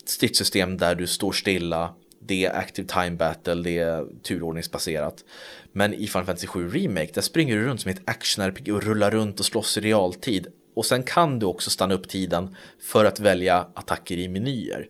[0.05, 5.23] stridssystem där du står stilla, det är active time battle, det är turordningsbaserat.
[5.71, 9.11] Men i Final Fantasy 7 Remake, där springer du runt som ett action-RPG och rullar
[9.11, 10.47] runt och slåss i realtid.
[10.75, 14.89] Och sen kan du också stanna upp tiden för att välja attacker i menyer.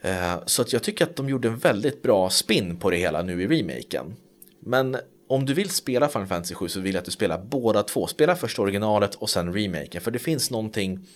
[0.00, 3.22] Eh, så att jag tycker att de gjorde en väldigt bra spin på det hela
[3.22, 4.16] nu i remaken.
[4.60, 4.96] Men
[5.28, 8.06] om du vill spela Final Fantasy 7 så vill jag att du spelar båda två.
[8.06, 10.00] Spela först originalet och sen remaken.
[10.00, 11.06] För det finns någonting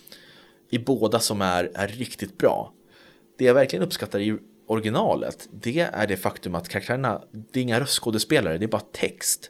[0.69, 2.73] i båda som är, är riktigt bra.
[3.37, 7.79] Det jag verkligen uppskattar i originalet, det är det faktum att karaktärerna, det är inga
[7.79, 9.49] röstskådespelare, det är bara text.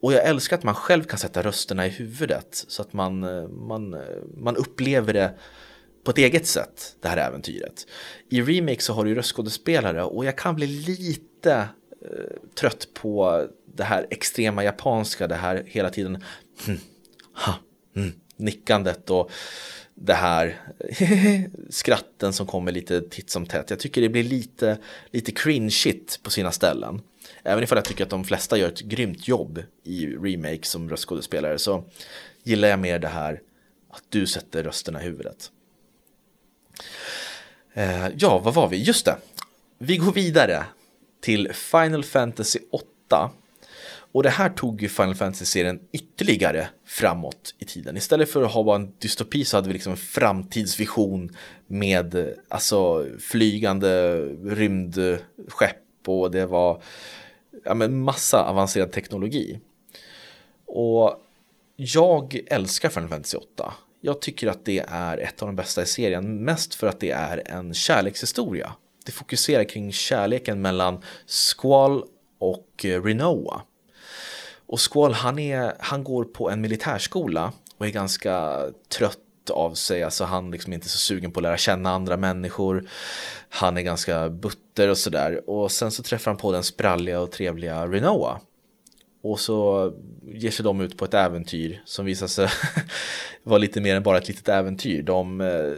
[0.00, 3.20] Och jag älskar att man själv kan sätta rösterna i huvudet så att man,
[3.66, 3.96] man,
[4.36, 5.34] man upplever det
[6.04, 7.86] på ett eget sätt, det här äventyret.
[8.28, 11.68] I remake så har du röstskådespelare och jag kan bli lite
[12.02, 16.24] eh, trött på det här extrema japanska, det här hela tiden
[16.66, 16.78] hm,
[17.34, 17.54] ha,
[17.94, 19.30] hm, nickandet och
[20.00, 20.60] det här
[21.70, 23.70] skratten som kommer lite titt som tätt.
[23.70, 24.78] Jag tycker det blir lite,
[25.10, 27.00] lite cringe-shit på sina ställen.
[27.42, 31.58] Även ifall jag tycker att de flesta gör ett grymt jobb i remake som röstskådespelare
[31.58, 31.84] så
[32.42, 33.40] gillar jag mer det här
[33.90, 35.50] att du sätter rösterna i huvudet.
[37.74, 38.76] Eh, ja, vad var vi?
[38.76, 39.16] Just det.
[39.78, 40.64] Vi går vidare
[41.20, 43.30] till Final Fantasy 8
[44.12, 47.96] och det här tog ju Final Fantasy-serien ytterligare framåt i tiden.
[47.96, 53.06] Istället för att ha bara en dystopi så hade vi liksom en framtidsvision med alltså
[53.18, 56.82] flygande rymdskepp och det var
[57.64, 59.60] ja, men massa avancerad teknologi.
[60.66, 61.24] Och
[61.76, 63.74] jag älskar Final Fantasy 8.
[64.00, 67.10] Jag tycker att det är ett av de bästa i serien, mest för att det
[67.10, 68.72] är en kärlekshistoria.
[69.06, 72.04] Det fokuserar kring kärleken mellan Squall
[72.38, 73.62] och eh, Renoa.
[74.68, 79.18] Och Squall han, är, han går på en militärskola och är ganska trött
[79.50, 82.88] av sig, alltså han liksom inte så sugen på att lära känna andra människor.
[83.48, 85.50] Han är ganska butter och sådär.
[85.50, 88.40] Och sen så träffar han på den spralliga och trevliga Renoa.
[89.22, 89.92] Och så
[90.26, 92.48] ger sig de ut på ett äventyr som visar sig
[93.42, 95.02] vara lite mer än bara ett litet äventyr.
[95.02, 95.72] De eh,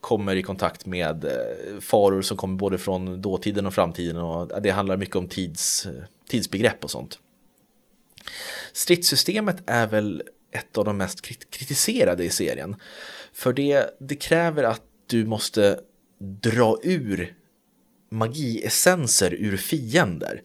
[0.00, 4.70] kommer i kontakt med eh, faror som kommer både från dåtiden och framtiden och det
[4.70, 5.92] handlar mycket om tids, eh,
[6.28, 7.18] tidsbegrepp och sånt.
[8.72, 12.76] Stridssystemet är väl ett av de mest kritiserade i serien.
[13.32, 15.80] För det, det kräver att du måste
[16.18, 17.34] dra ur
[18.10, 20.42] magiessenser ur fiender.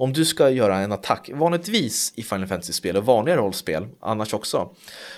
[0.00, 4.74] Om du ska göra en attack, vanligtvis i Final Fantasy-spel och vanliga rollspel, annars också,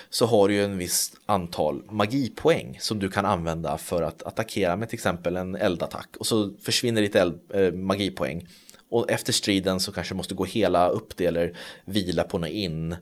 [0.09, 4.75] så har du ju en viss antal magipoäng som du kan använda för att attackera
[4.75, 8.47] med till exempel en eldattack och så försvinner ditt eld, äh, magipoäng
[8.91, 12.49] och efter striden så kanske du måste gå hela upp det eller vila på något
[12.49, 12.95] in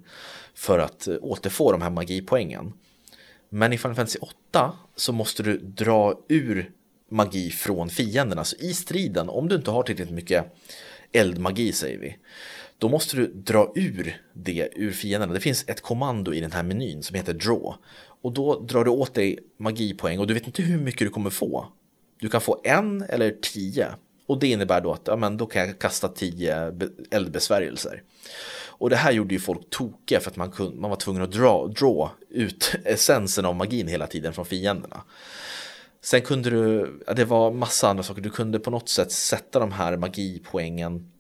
[0.54, 2.74] för att återfå de här magipoängen.
[3.50, 6.72] Men i Final Fantasy 8 så måste du dra ur
[7.12, 8.44] magi från fienderna.
[8.44, 10.46] Så i striden, om du inte har tillräckligt mycket
[11.12, 12.18] eldmagi säger vi,
[12.78, 15.34] då måste du dra ur det ur fienderna.
[15.34, 17.76] Det finns ett kommando i den här menyn som heter draw.
[18.22, 21.30] Och då drar du åt dig magipoäng och du vet inte hur mycket du kommer
[21.30, 21.68] få.
[22.20, 23.88] Du kan få en eller tio
[24.30, 26.74] och det innebär då att ja, men då kan jag kasta tio
[27.12, 28.04] eldbesvärjelser.
[28.68, 31.32] Och det här gjorde ju folk tokiga för att man, kunde, man var tvungen att
[31.32, 35.04] dra, dra ut essensen av magin hela tiden från fienderna.
[36.02, 39.60] Sen kunde du, ja, det var massa andra saker, du kunde på något sätt sätta
[39.60, 41.12] de här magipoängen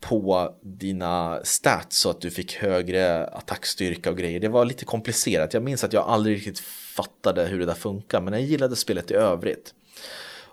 [0.00, 4.40] på dina stats så att du fick högre attackstyrka och grejer.
[4.40, 5.54] Det var lite komplicerat.
[5.54, 6.60] Jag minns att jag aldrig riktigt
[6.96, 9.74] fattade hur det där funkar, men jag gillade spelet i övrigt.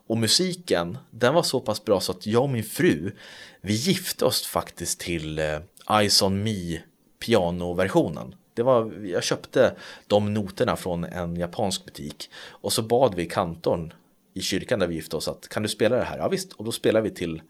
[0.08, 3.12] Och musiken, den var så pass bra så att jag och min fru,
[3.62, 6.80] vi gifte oss faktiskt till eh, Eyes on Me
[7.20, 8.36] pianoversionen.
[8.54, 9.76] Det var, jag köpte
[10.08, 13.94] de noterna från en japansk butik och så bad vi kantorn
[14.34, 16.18] i kyrkan där vi gifte oss att kan du spela det här?
[16.18, 17.42] Ja visst, och då spelade vi till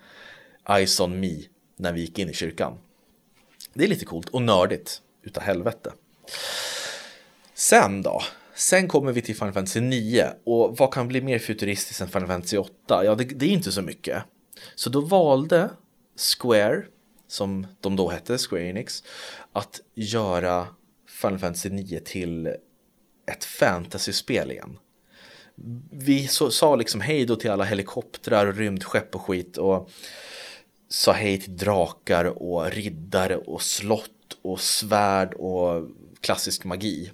[0.69, 1.39] Eyes on Me
[1.75, 2.77] när vi gick in i kyrkan.
[3.73, 5.93] Det är lite coolt och nördigt utav helvete.
[7.53, 8.21] Sen då?
[8.63, 12.27] Sen kommer vi till Final Fantasy 9 och vad kan bli mer futuristiskt än Final
[12.27, 13.05] Fantasy 8?
[13.05, 14.23] Ja, det, det är inte så mycket.
[14.75, 15.69] Så då valde
[16.37, 16.83] Square,
[17.27, 19.03] som de då hette, Square Enix,
[19.53, 20.67] att göra
[21.07, 22.47] Final Fantasy 9 till
[23.31, 24.77] ett fantasyspel igen.
[25.91, 29.89] Vi så, sa liksom hej då till alla helikoptrar och rymdskepp och skit och
[30.89, 35.89] sa hej till drakar och riddare och slott och svärd och
[36.21, 37.11] klassisk magi.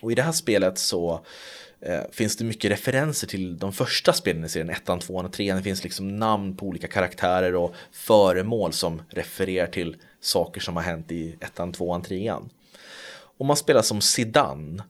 [0.00, 1.24] Och i det här spelet så
[1.80, 5.54] eh, finns det mycket referenser till de första spelen i serien, 1, 2 och 3.
[5.54, 10.82] Det finns liksom namn på olika karaktärer och föremål som refererar till saker som har
[10.82, 12.34] hänt i 1, 2, 3.
[13.38, 14.82] Och man spelar som Sidan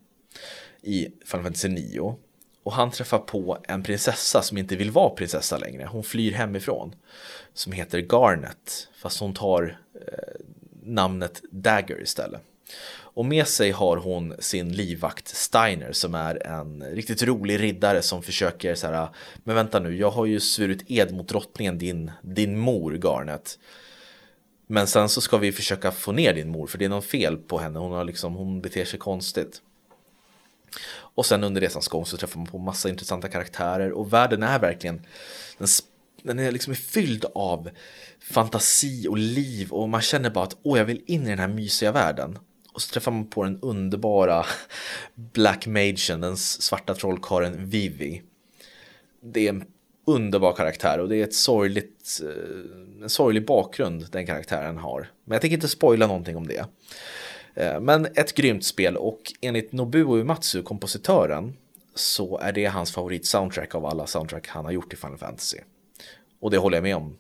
[0.83, 2.17] i Final Fantasy 9
[2.63, 5.87] och han träffar på en prinsessa som inte vill vara prinsessa längre.
[5.87, 6.95] Hon flyr hemifrån.
[7.55, 8.89] Som heter Garnet.
[8.97, 10.41] Fast hon tar eh,
[10.83, 12.41] namnet Dagger istället.
[13.15, 18.23] Och med sig har hon sin livvakt Steiner som är en riktigt rolig riddare som
[18.23, 22.11] försöker så här, ah, men vänta nu, jag har ju svurit ed mot drottningen, din,
[22.23, 23.59] din mor Garnet.
[24.67, 27.37] Men sen så ska vi försöka få ner din mor för det är något fel
[27.37, 29.63] på henne, hon, har liksom, hon beter sig konstigt.
[30.93, 34.59] Och sen under resans gång så träffar man på massa intressanta karaktärer och världen är
[34.59, 35.07] verkligen
[35.59, 35.69] den,
[36.23, 37.71] den är liksom fylld av
[38.21, 41.49] fantasi och liv och man känner bara att åh, jag vill in i den här
[41.49, 42.39] mysiga världen.
[42.73, 44.47] Och så träffar man på den underbara
[45.15, 48.23] Black Magen, den svarta trollkaren Vivi.
[49.23, 49.65] Det är en
[50.05, 55.11] underbar karaktär och det är ett sorgligt, eh, en sorglig bakgrund den karaktären har.
[55.25, 56.65] Men jag tänker inte spoila någonting om det.
[57.55, 61.57] Eh, men ett grymt spel och enligt Nobuo Uematsu, kompositören,
[61.95, 65.59] så är det hans favorit soundtrack av alla soundtrack han har gjort i Final Fantasy.
[66.41, 67.17] Och det håller jag med om.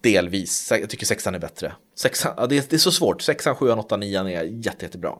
[0.00, 0.70] Delvis.
[0.70, 1.72] Jag tycker sexan är bättre.
[1.94, 3.22] Sexan, ja, det, är, det är så svårt.
[3.22, 5.18] Sexan, sjuan, åttan, nian är jätte, jättebra.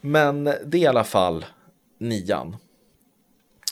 [0.00, 1.46] Men det är i alla fall
[1.98, 2.56] nian.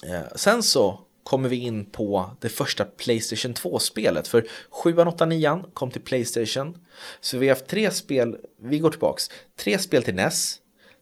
[0.02, 4.28] Eh, sen så kommer vi in på det första Playstation 2-spelet.
[4.28, 6.78] För 7, 8, 9 kom till Playstation.
[7.20, 10.61] Så vi har haft tre spel, vi går tillbaks, tre spel till NES,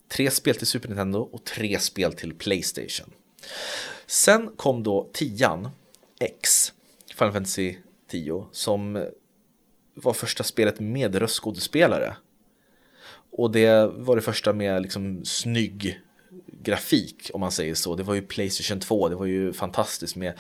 [0.09, 3.12] tre spel till Super Nintendo och tre spel till Playstation.
[4.07, 5.70] Sen kom då 10
[6.20, 6.72] X,
[7.14, 7.76] Final Fantasy
[8.08, 9.06] 10, som
[9.94, 12.16] var första spelet med röstskådespelare.
[13.30, 16.00] Och det var det första med liksom snygg
[16.62, 17.96] grafik om man säger så.
[17.96, 20.32] Det var ju Playstation 2, det var ju fantastiskt med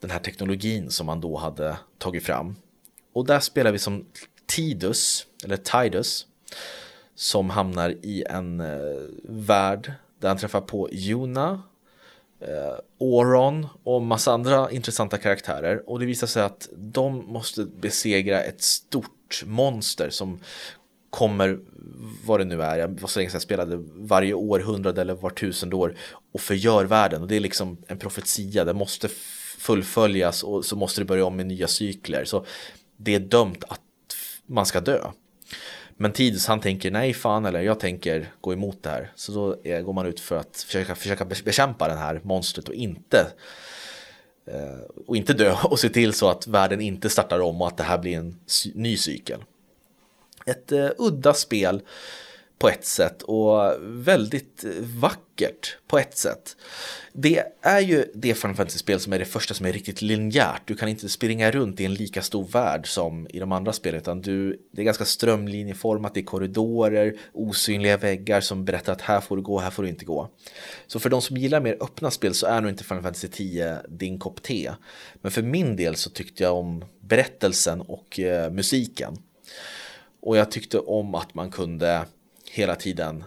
[0.00, 2.56] den här teknologin som man då hade tagit fram.
[3.12, 4.06] Och där spelar vi som
[4.46, 6.26] Tidus, eller Tidus,
[7.14, 11.62] som hamnar i en eh, värld där han träffar på Juna,
[12.40, 15.90] eh, Oron och massa andra intressanta karaktärer.
[15.90, 20.40] Och det visar sig att de måste besegra ett stort monster som
[21.10, 21.58] kommer,
[22.24, 25.30] vad det nu är, jag var så länge sedan jag spelade, varje århundrade eller var
[25.30, 25.96] tusende år
[26.32, 27.22] och förgör världen.
[27.22, 29.08] Och det är liksom en profetia, det måste
[29.58, 32.24] fullföljas och så måste det börja om med nya cykler.
[32.24, 32.46] Så
[32.96, 33.80] det är dömt att
[34.46, 35.00] man ska dö.
[35.96, 39.12] Men Tidus han tänker nej fan eller jag tänker gå emot det här.
[39.14, 42.74] Så då är, går man ut för att försöka, försöka bekämpa det här monstret och
[42.74, 43.26] inte
[44.46, 47.76] eh, och inte dö och se till så att världen inte startar om och att
[47.76, 48.38] det här blir en
[48.74, 49.44] ny cykel.
[50.46, 51.82] Ett uh, udda spel
[52.58, 56.56] på ett sätt och väldigt vackert på ett sätt.
[57.12, 60.62] Det är ju det Final Fantasy-spel som är det första som är riktigt linjärt.
[60.64, 64.00] Du kan inte springa runt i en lika stor värld som i de andra spelen
[64.00, 69.36] utan du, det är ganska strömlinjeformat, i korridorer, osynliga väggar som berättar att här får
[69.36, 70.30] du gå, här får du inte gå.
[70.86, 73.78] Så för de som gillar mer öppna spel så är nog inte Final Fantasy 10
[73.88, 74.72] din kopp te.
[75.14, 79.16] Men för min del så tyckte jag om berättelsen och eh, musiken.
[80.20, 82.06] Och jag tyckte om att man kunde
[82.56, 83.24] hela tiden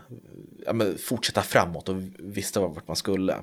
[0.66, 3.36] ja, fortsätta framåt och visste vart man skulle.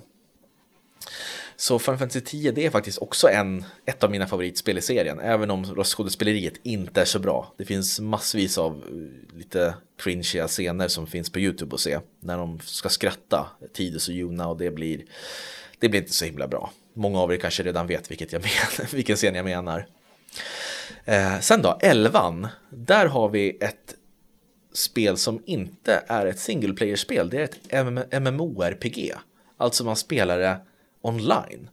[1.56, 5.20] Så Final Fantasy 10 det är faktiskt också en, ett av mina favoritspel i serien,
[5.20, 7.54] även om röstskådespeleriet inte är så bra.
[7.56, 12.38] Det finns massvis av eh, lite cringeiga scener som finns på YouTube att se när
[12.38, 15.04] de ska skratta, Tidus och Juna och det blir,
[15.78, 16.70] det blir inte så himla bra.
[16.94, 18.42] Många av er kanske redan vet vilket jag
[18.78, 19.86] menar, vilken scen jag menar.
[21.04, 22.48] Eh, sen då, elvan.
[22.70, 23.94] Där har vi ett
[24.76, 27.30] spel som inte är ett single player-spel.
[27.30, 29.12] Det är ett MMORPG.
[29.56, 30.58] Alltså man spelar det
[31.00, 31.70] online.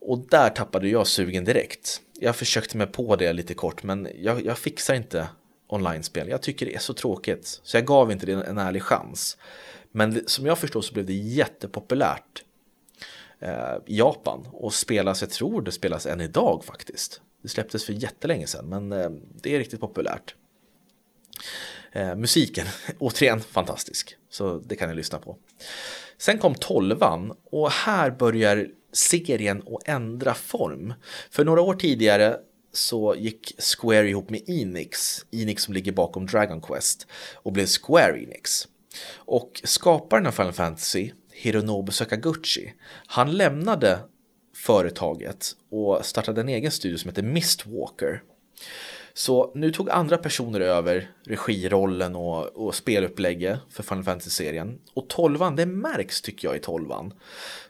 [0.00, 2.00] Och där tappade jag sugen direkt.
[2.20, 5.28] Jag försökte mig på det lite kort men jag, jag fixar inte
[5.66, 6.28] online-spel.
[6.28, 7.60] Jag tycker det är så tråkigt.
[7.62, 9.38] Så jag gav inte det en ärlig chans.
[9.92, 12.44] Men som jag förstår så blev det jättepopulärt
[13.38, 17.20] eh, i Japan och spelas, jag tror det spelas än idag faktiskt.
[17.42, 19.10] Det släpptes för jättelänge sedan men eh,
[19.42, 20.34] det är riktigt populärt.
[21.92, 22.66] Eh, musiken,
[22.98, 25.36] återigen fantastisk, så det kan ni lyssna på.
[26.18, 30.94] Sen kom tolvan och här börjar serien att ändra form.
[31.30, 32.36] För några år tidigare
[32.72, 38.22] så gick Square ihop med Enix, Enix som ligger bakom Dragon Quest, och blev Square
[38.22, 38.68] Enix.
[39.14, 42.72] Och skaparen av Final Fantasy, Hironobu Sakaguchi,
[43.06, 43.98] han lämnade
[44.56, 48.22] företaget och startade en egen studio som heter Mistwalker.
[49.14, 54.78] Så nu tog andra personer över regirollen och, och spelupplägget för Final Fantasy-serien.
[54.94, 57.14] Och tolvan, det märks tycker jag i tolvan.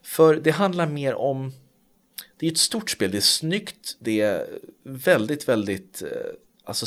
[0.02, 1.52] För det handlar mer om,
[2.38, 4.46] det är ett stort spel, det är snyggt, det är
[4.82, 6.08] väldigt, väldigt, eh,
[6.64, 6.86] alltså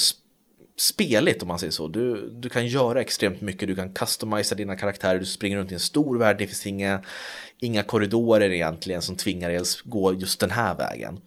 [0.77, 1.87] speligt om man säger så.
[1.87, 5.73] Du, du kan göra extremt mycket, du kan customisa dina karaktärer, du springer runt i
[5.73, 7.01] en stor värld, det finns inga,
[7.59, 11.19] inga korridorer egentligen som tvingar dig att gå just den här vägen.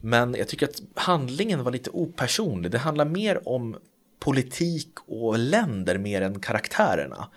[0.00, 2.72] Men jag tycker att handlingen var lite opersonlig.
[2.72, 3.76] Det handlar mer om
[4.18, 7.28] politik och länder mer än karaktärerna.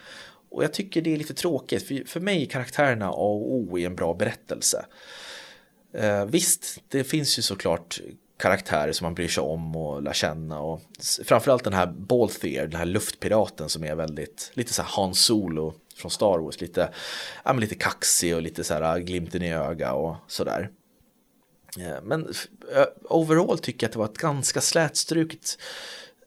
[0.49, 3.77] Och jag tycker det är lite tråkigt, för, för mig är karaktärerna A och O
[3.77, 4.85] i en bra berättelse.
[5.93, 7.99] Eh, visst, det finns ju såklart
[8.37, 10.59] karaktärer som man bryr sig om och lär känna.
[10.59, 10.81] Och
[11.25, 15.73] framförallt den här Balthier, den här luftpiraten som är väldigt, lite så här Han Solo
[15.95, 16.61] från Star Wars.
[16.61, 16.89] Lite,
[17.43, 20.69] ja, lite kaxig och lite så här glimten i öga och sådär.
[21.79, 22.33] Eh, men
[22.75, 25.57] eh, overall tycker jag att det var ett ganska slätstruket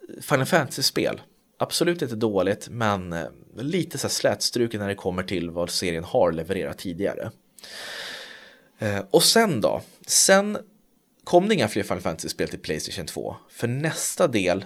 [0.09, 1.21] eh, Final Fantasy-spel.
[1.59, 3.15] Absolut inte dåligt, men
[3.57, 7.31] lite så slätstruket när det kommer till vad serien har levererat tidigare.
[9.11, 9.83] Och sen då?
[10.07, 10.59] Sen
[11.25, 13.37] kom det inga fler Final Fantasy-spel till Playstation 2.
[13.51, 14.65] För nästa del,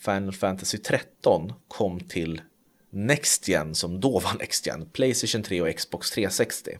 [0.00, 2.40] Final Fantasy 13, kom till
[2.90, 6.78] Next Gen, som då var Next Gen, Playstation 3 och Xbox 360.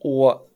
[0.00, 0.49] Och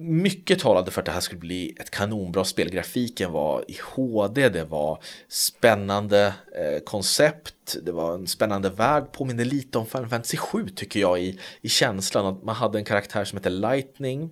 [0.00, 2.70] mycket talade för att det här skulle bli ett kanonbra spel.
[2.70, 9.44] Grafiken var i HD, det var spännande eh, koncept, det var en spännande värld, påminner
[9.44, 12.26] lite om Final Fantasy 7 tycker jag i, i känslan.
[12.26, 14.30] Att man hade en karaktär som hette Lightning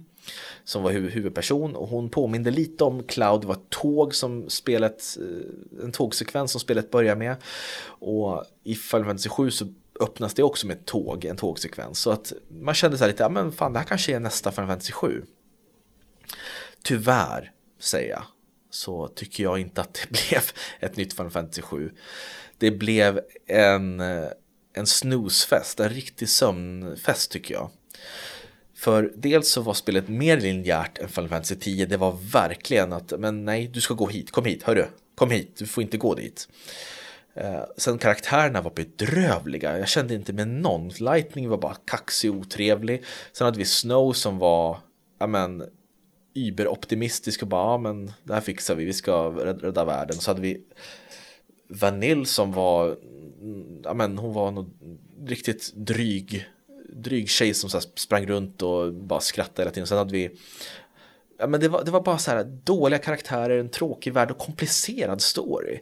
[0.64, 4.51] som var hu huvudperson och hon påminde lite om Cloud, det var ett tåg som
[4.51, 7.37] spelet, eh, en tågsekvens som spelet börjar med.
[7.87, 9.67] Och i Final Fantasy 7 så
[10.01, 11.99] öppnas det också med ett tåg, en tågsekvens.
[11.99, 14.53] Så att man kände så här lite, ja men fan det här kanske är nästa
[14.53, 15.23] Final Fantasy 7
[16.83, 18.22] tyvärr, säger jag,
[18.70, 20.43] så tycker jag inte att det blev
[20.81, 21.93] ett nytt Final Fantasy 7.
[22.59, 24.29] Det blev en, eh,
[24.74, 27.70] en snusfest, en riktig sömnfest tycker jag.
[28.77, 31.87] För dels så var spelet mer linjärt än Final Fantasy 10.
[31.87, 35.57] Det var verkligen att, men nej, du ska gå hit, kom hit, hörru, kom hit,
[35.59, 36.49] du får inte gå dit.
[37.35, 40.89] Eh, sen karaktärerna var bedrövliga, jag kände inte med någon.
[40.89, 43.05] Lightning var bara kaxig och otrevlig.
[43.33, 44.79] Sen hade vi Snow som var,
[45.18, 45.62] ja men,
[46.37, 50.16] überoptimistisk och bara, ja men det här fixar vi, vi ska rädda världen.
[50.16, 50.61] Så hade vi
[51.68, 52.97] Vanille som var,
[53.84, 54.70] ja men hon var nog
[55.26, 56.47] riktigt dryg,
[56.89, 59.87] dryg tjej som så sprang runt och bara skrattade hela tiden.
[59.87, 60.30] Sen hade vi,
[61.39, 64.39] ja men det var, det var bara så här dåliga karaktärer, en tråkig värld och
[64.39, 65.80] komplicerad story.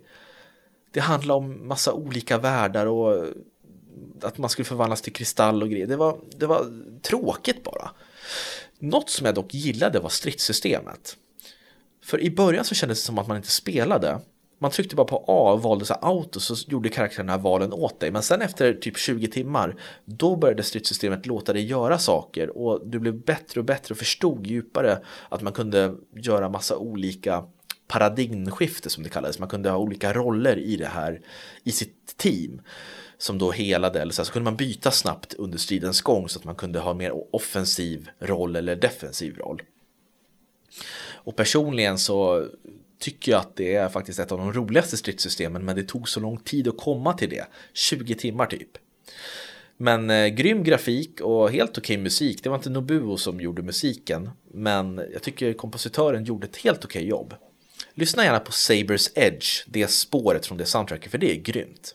[0.90, 3.26] Det handlade om massa olika världar och
[4.22, 5.86] att man skulle förvandlas till kristall och grejer.
[5.86, 6.66] Det var, det var
[7.02, 7.90] tråkigt bara.
[8.79, 11.16] Något som jag dock gillade var stridssystemet.
[12.05, 14.20] För i början så kändes det som att man inte spelade.
[14.59, 18.11] Man tryckte bara på A och valde så auto så gjorde karaktärerna valen åt dig.
[18.11, 22.99] Men sen efter typ 20 timmar då började stridssystemet låta dig göra saker och du
[22.99, 24.99] blev bättre och bättre och förstod djupare
[25.29, 27.45] att man kunde göra massa olika
[27.89, 29.39] paradigmskifte som det kallades.
[29.39, 31.20] Man kunde ha olika roller i det här
[31.64, 32.61] i sitt team
[33.25, 36.45] som då helade eller så, så kunde man byta snabbt under stridens gång så att
[36.45, 39.62] man kunde ha mer offensiv roll eller defensiv roll.
[41.12, 42.49] Och personligen så
[42.99, 46.20] tycker jag att det är faktiskt ett av de roligaste stridssystemen men det tog så
[46.20, 48.70] lång tid att komma till det, 20 timmar typ.
[49.77, 52.43] Men eh, grym grafik och helt okej musik.
[52.43, 57.09] Det var inte Nobuo som gjorde musiken, men jag tycker kompositören gjorde ett helt okej
[57.09, 57.35] jobb.
[57.95, 61.95] Lyssna gärna på Sabers Edge, det spåret från det soundtracket, för det är grymt.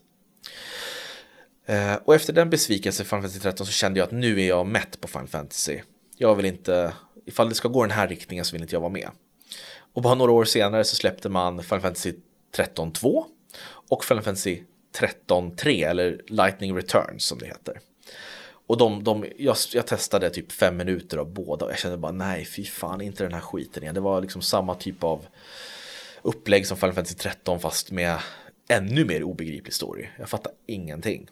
[1.70, 4.48] Eh, och efter den besvikelsen i Final Fantasy 13 så kände jag att nu är
[4.48, 5.80] jag mätt på Final Fantasy.
[6.18, 6.94] Jag vill inte,
[7.26, 9.10] ifall det ska gå den här riktningen så vill inte jag vara med.
[9.94, 12.14] Och bara några år senare så släppte man Final Fantasy
[12.56, 13.26] 13 2
[13.90, 14.64] och Final Fantasy
[14.96, 17.80] 13 3 eller Lightning Returns som det heter.
[18.68, 22.12] Och de, de, jag, jag, testade typ fem minuter av båda och jag kände bara
[22.12, 23.96] nej fy fan inte den här skiten igen.
[23.96, 25.26] Det var liksom samma typ av
[26.22, 28.18] upplägg som Final Fantasy 13 fast med
[28.70, 30.08] ännu mer obegriplig story.
[30.18, 31.30] Jag fattar ingenting.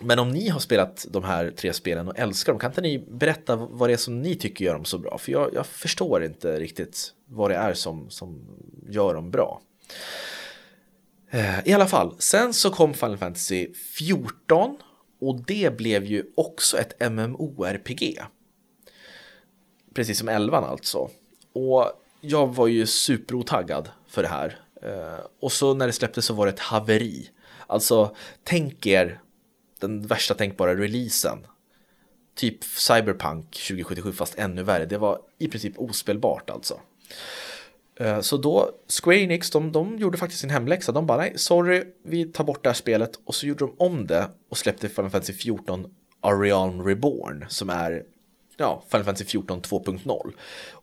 [0.00, 2.98] Men om ni har spelat de här tre spelen och älskar dem, kan inte ni
[2.98, 5.18] berätta vad det är som ni tycker gör dem så bra?
[5.18, 8.44] För jag, jag förstår inte riktigt vad det är som, som
[8.88, 9.60] gör dem bra.
[11.30, 14.76] Eh, I alla fall, sen så kom Final Fantasy 14
[15.20, 18.20] och det blev ju också ett MMORPG.
[19.94, 21.10] Precis som 11 alltså.
[21.52, 24.58] Och jag var ju superotaggad för det här.
[24.82, 27.30] Eh, och så när det släpptes så var det ett haveri.
[27.66, 29.20] Alltså, tänk er
[29.80, 31.46] den värsta tänkbara releasen.
[32.34, 34.86] Typ Cyberpunk 2077 fast ännu värre.
[34.86, 36.80] Det var i princip ospelbart alltså.
[38.00, 38.70] Eh, så då,
[39.02, 40.92] Square Enix, de, de gjorde faktiskt sin hemläxa.
[40.92, 43.20] De bara, nej, sorry, vi tar bort det här spelet.
[43.24, 48.04] Och så gjorde de om det och släppte Final Fantasy 14 Arion Reborn, som är
[48.56, 50.32] ja, Final Fantasy 14 2.0.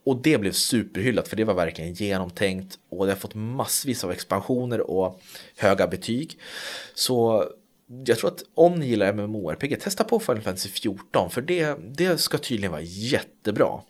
[0.04, 4.12] Och det blev superhyllat för det var verkligen genomtänkt och det har fått massvis av
[4.12, 5.22] expansioner och
[5.58, 6.40] höga betyg.
[6.94, 7.46] Så
[8.06, 12.18] jag tror att om ni gillar MMORPG, testa på Final Fantasy 14 för det, det
[12.18, 13.82] ska tydligen vara jättebra.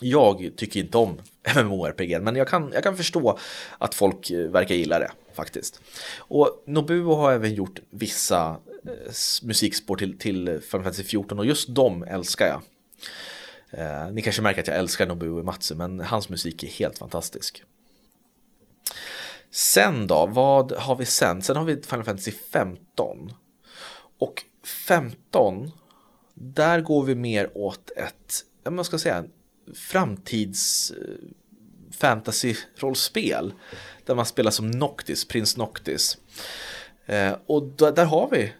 [0.00, 1.20] Jag tycker inte om
[1.56, 3.38] MMORPG, men jag kan, jag kan förstå
[3.78, 5.80] att folk eh, verkar gilla det faktiskt.
[6.18, 11.74] Och Nobuo har även gjort vissa eh, musikspår till, till Final Fantasy 14 och just
[11.74, 12.62] dem älskar jag.
[13.70, 17.62] Eh, ni kanske märker att jag älskar Nobuo Matsu, men hans musik är helt fantastisk.
[19.54, 21.42] Sen då, vad har vi sen?
[21.42, 23.32] Sen har vi Final Fantasy 15.
[24.18, 24.42] Och
[24.86, 25.70] 15,
[26.34, 29.24] där går vi mer åt ett, man ska säga,
[29.74, 30.96] framtids eh,
[31.90, 33.52] fantasy-rollspel.
[34.04, 36.18] Där man spelar som Noctis, prins Noctis.
[37.06, 38.52] Eh, och där har vi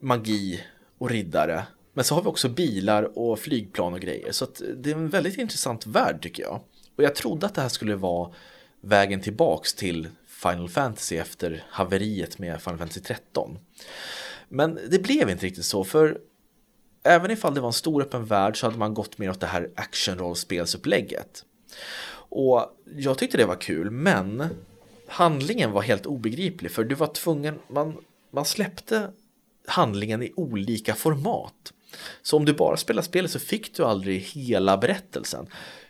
[0.00, 0.64] magi
[0.98, 1.66] och riddare.
[1.92, 4.32] Men så har vi också bilar och flygplan och grejer.
[4.32, 6.60] Så eh, det är en väldigt intressant värld tycker jag.
[6.96, 8.32] Och jag trodde att det här skulle vara
[8.80, 10.08] vägen tillbaks till
[10.42, 13.58] Final Fantasy efter haveriet med Final Fantasy 13.
[14.48, 16.18] Men det blev inte riktigt så, för
[17.02, 19.46] även ifall det var en stor öppen värld så hade man gått mer åt det
[19.46, 21.44] här actionrollspelsupplägget.
[22.30, 24.44] Och jag tyckte det var kul, men
[25.06, 27.96] handlingen var helt obegriplig för du var tvungen, man,
[28.30, 29.10] man släppte
[29.66, 31.72] handlingen i olika format.
[32.22, 35.46] Så om du bara spelar spelet så fick du aldrig hela berättelsen.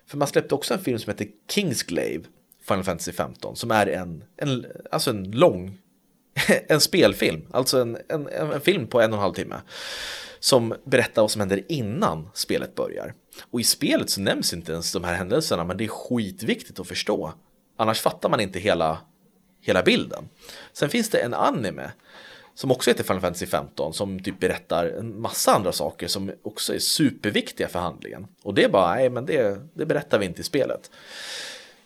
[0.07, 2.25] För man släppte också en film som heter Kingsglaive,
[2.69, 5.79] Final Fantasy 15, som är en, en, alltså en lång,
[6.69, 9.61] en spelfilm, alltså en, en, en film på en och en halv timme.
[10.41, 13.15] Som berättar vad som händer innan spelet börjar.
[13.51, 16.89] Och i spelet så nämns inte ens de här händelserna, men det är skitviktigt att
[16.89, 17.33] förstå.
[17.77, 18.99] Annars fattar man inte hela,
[19.61, 20.29] hela bilden.
[20.73, 21.91] Sen finns det en anime
[22.59, 26.75] som också heter Final Fantasy 15 som typ berättar en massa andra saker som också
[26.75, 28.27] är superviktiga för handlingen.
[28.43, 30.91] Och det är bara, nej men det, det berättar vi inte i spelet.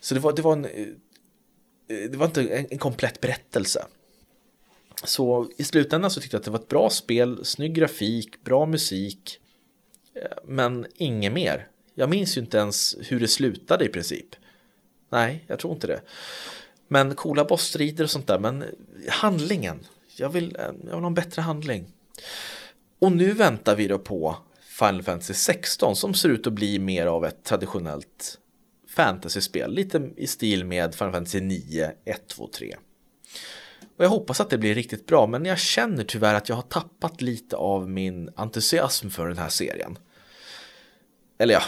[0.03, 3.86] Så det var, det var, en, eh, det var inte en, en komplett berättelse.
[5.05, 8.66] Så i slutändan så tyckte jag att det var ett bra spel, snygg grafik, bra
[8.66, 9.40] musik,
[10.14, 11.68] eh, men inget mer.
[11.94, 14.36] Jag minns ju inte ens hur det slutade i princip.
[15.11, 16.00] Nej, jag tror inte det.
[16.88, 18.64] Men coola bossstrider och sånt där, men
[19.09, 19.86] handlingen,
[20.16, 21.92] jag vill, eh, jag vill ha en bättre handling.
[22.98, 24.36] Och nu väntar vi då på
[24.78, 28.38] Final Fantasy 16 som ser ut att bli mer av ett traditionellt
[28.95, 29.74] fantasyspel.
[29.74, 32.76] Lite i stil med Final Fantasy 9, 1, 2, 3.
[33.97, 36.62] Och jag hoppas att det blir riktigt bra men jag känner tyvärr att jag har
[36.62, 39.99] tappat lite av min entusiasm för den här serien.
[41.38, 41.62] Eller ja,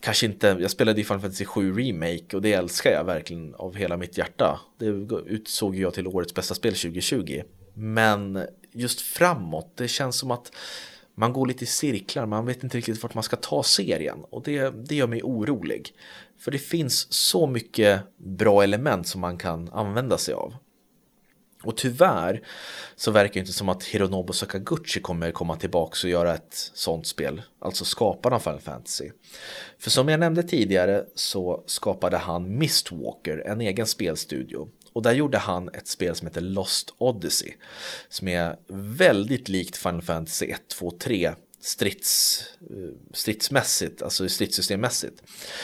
[0.00, 3.74] kanske inte, jag spelade i Final Fantasy 7 Remake och det älskar jag verkligen av
[3.74, 4.60] hela mitt hjärta.
[4.78, 4.86] Det
[5.26, 7.42] utsåg jag till årets bästa spel 2020.
[7.74, 10.52] Men just framåt, det känns som att
[11.14, 14.42] man går lite i cirklar, man vet inte riktigt vart man ska ta serien och
[14.42, 15.94] det, det gör mig orolig.
[16.40, 20.54] För det finns så mycket bra element som man kan använda sig av.
[21.62, 22.42] Och tyvärr
[22.96, 27.06] så verkar det inte som att Hironobu Sakaguchi kommer komma tillbaka och göra ett sånt
[27.06, 29.10] spel, alltså skaparna av Final Fantasy.
[29.78, 34.68] För som jag nämnde tidigare så skapade han Mistwalker, en egen spelstudio.
[34.92, 37.52] Och där gjorde han ett spel som heter Lost Odyssey.
[38.08, 38.56] Som är
[38.98, 45.22] väldigt likt Final Fantasy 1, 2, 3 strids, eh, stridsmässigt, alltså stridssystemmässigt.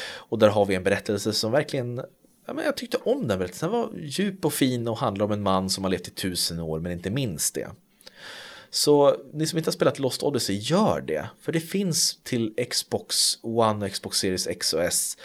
[0.08, 2.02] Och där har vi en berättelse som verkligen
[2.46, 3.70] Ja, men jag tyckte om den berättelsen.
[3.70, 6.60] Den var djup och fin och handlar om en man som har levt i tusen
[6.60, 7.68] år men inte minst det.
[8.70, 11.28] Så ni som inte har spelat Lost Odyssey, gör det.
[11.40, 15.16] För det finns till Xbox One, Xbox Series X och S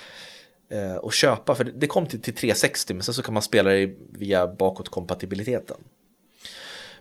[0.70, 1.56] eh, och köpa.
[1.56, 5.78] För det kom till, till 360 men sen så kan man spela det via bakåtkompatibiliteten.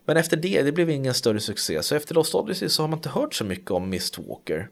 [0.04, 1.82] Men efter det, det blev ingen större succé.
[1.82, 4.68] Så efter Lost Odyssey så har man inte hört så mycket om Mist Walker.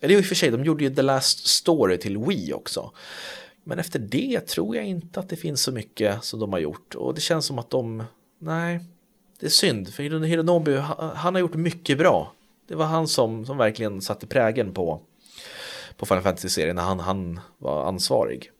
[0.00, 2.92] Eller i och för sig, de gjorde ju The Last Story till Wii också.
[3.64, 6.94] Men efter det tror jag inte att det finns så mycket som de har gjort.
[6.94, 8.04] Och det känns som att de,
[8.38, 8.80] nej,
[9.40, 10.78] det är synd, för Hironobu,
[11.14, 12.32] han har gjort mycket bra.
[12.68, 15.00] Det var han som, som verkligen satte prägen på,
[15.96, 18.50] på Final Fantasy-serien när han, han var ansvarig.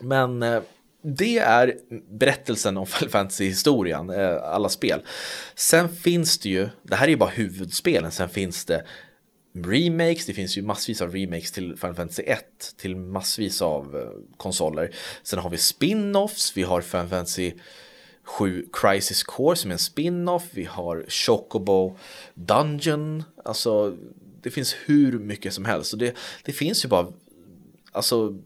[0.00, 0.62] Men eh,
[1.02, 1.78] det är
[2.18, 5.02] berättelsen om Final Fantasy-historien, eh, alla spel.
[5.54, 8.84] Sen finns det ju, det här är ju bara huvudspelen, sen finns det
[9.54, 12.44] remakes, det finns ju massvis av remakes till Final Fantasy 1
[12.76, 14.94] till massvis av eh, konsoler.
[15.22, 17.52] Sen har vi spin-offs, vi har Final Fantasy
[18.24, 21.96] 7 Crisis Core som är en spin-off, vi har Chocobo
[22.34, 23.96] Dungeon, alltså
[24.42, 27.12] det finns hur mycket som helst och det, det finns ju bara
[27.92, 28.38] alltså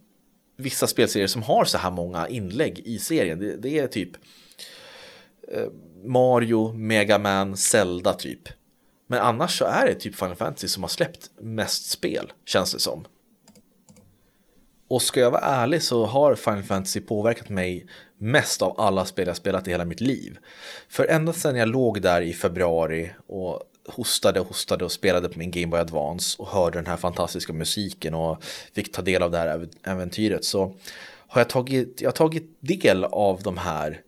[0.56, 3.38] vissa spelserier som har så här många inlägg i serien.
[3.38, 4.10] Det, det är typ
[5.52, 5.66] eh,
[6.04, 8.48] Mario, Mega Man, Zelda typ.
[9.06, 12.78] Men annars så är det typ Final Fantasy som har släppt mest spel, känns det
[12.78, 13.04] som.
[14.88, 17.86] Och ska jag vara ärlig så har Final Fantasy påverkat mig
[18.18, 20.38] mest av alla spel jag spelat i hela mitt liv.
[20.88, 25.38] För ända sedan jag låg där i februari och hostade och hostade och spelade på
[25.38, 29.30] min Game Boy Advance och hörde den här fantastiska musiken och fick ta del av
[29.30, 30.74] det här äventyret så
[31.28, 34.00] har jag tagit, jag har tagit del av de här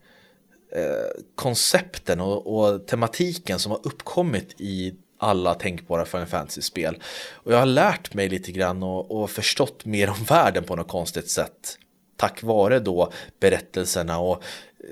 [0.73, 7.03] eh, koncepten och, och tematiken som har uppkommit i alla tänkbara Final Fantasy-spel.
[7.33, 10.89] Och jag har lärt mig lite grann och, och, förstått mer om världen på något
[10.89, 11.79] konstigt sätt.
[12.17, 14.43] Tack vare då berättelserna och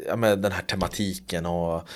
[0.06, 1.88] ja, men den här tematiken och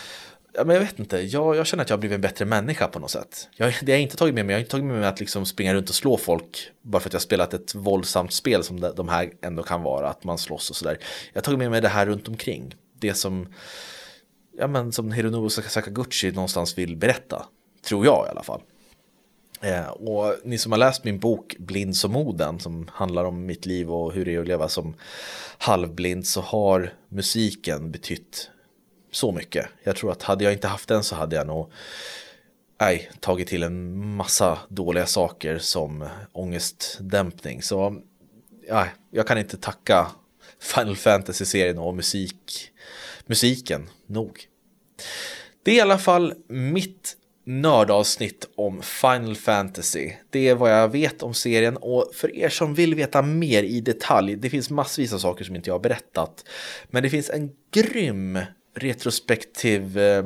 [0.59, 2.89] ja, men jag vet inte, jag, jag känner att jag har blivit en bättre människa
[2.89, 3.49] på något sätt.
[3.57, 5.21] Jag, det har jag inte tagit med mig, jag har inte tagit med mig att
[5.21, 8.65] liksom springa runt och slå folk bara för att jag har spelat ett våldsamt spel
[8.65, 10.99] som de här ändå kan vara, att man slåss och sådär.
[11.33, 13.49] Jag har tagit med mig det här runt omkring, det som,
[14.59, 17.47] ja men som Hironobu Sakaguchi någonstans vill berätta,
[17.89, 18.61] tror jag i alla fall.
[19.61, 23.67] Eh, och ni som har läst min bok Blind som moden som handlar om mitt
[23.67, 24.95] liv och hur det är att leva som
[25.59, 28.51] halvblind så har musiken betytt
[29.11, 29.67] så mycket.
[29.83, 31.73] Jag tror att hade jag inte haft den så hade jag nog
[32.81, 37.63] nej, tagit till en massa dåliga saker som ångestdämpning.
[37.63, 38.03] Så
[38.71, 40.07] nej, jag kan inte tacka
[40.61, 42.71] Final Fantasy-serien och musik,
[43.27, 44.45] musiken nog.
[45.63, 50.13] Det är i alla fall mitt nördavsnitt om Final Fantasy.
[50.31, 53.81] Det är vad jag vet om serien och för er som vill veta mer i
[53.81, 56.45] detalj, det finns massvis av saker som inte jag har berättat.
[56.91, 58.39] Men det finns en grym
[58.79, 60.25] retrospektiv eh,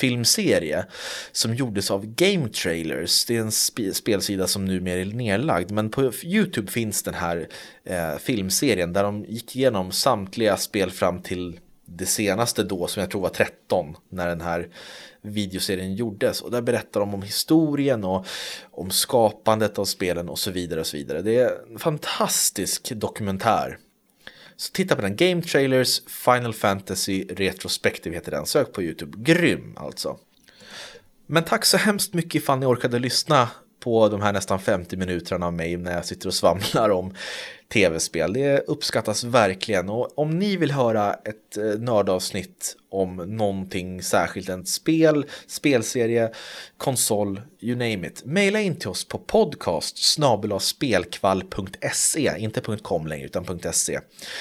[0.00, 0.84] filmserie
[1.32, 3.24] som gjordes av Game Trailers.
[3.24, 7.48] Det är en sp spelsida som numera är nedlagd, men på YouTube finns den här
[7.84, 11.60] eh, filmserien där de gick igenom samtliga spel fram till
[11.96, 14.68] det senaste då som jag tror var 13 när den här
[15.22, 18.26] videoserien gjordes och där berättar de om historien och
[18.70, 21.22] om skapandet av spelen och så vidare och så vidare.
[21.22, 23.78] Det är en fantastisk dokumentär
[24.60, 25.16] så titta på den.
[25.16, 28.46] Game Trailers Final Fantasy Retrospective heter den.
[28.46, 29.18] Sök på YouTube.
[29.18, 30.18] Grym alltså.
[31.26, 33.48] Men tack så hemskt mycket ifall ni orkade lyssna
[33.80, 37.14] på de här nästan 50 minuterna av mig när jag sitter och svamlar om
[37.72, 38.32] tv-spel.
[38.32, 44.66] Det uppskattas verkligen och om ni vill höra ett eh, nördavsnitt om någonting särskilt, en
[44.66, 46.30] spel, spelserie,
[46.76, 48.22] konsol, you name it.
[48.24, 49.98] Maila in till oss på podcast
[50.60, 54.00] spelkvall.se, inte .com längre utan .se.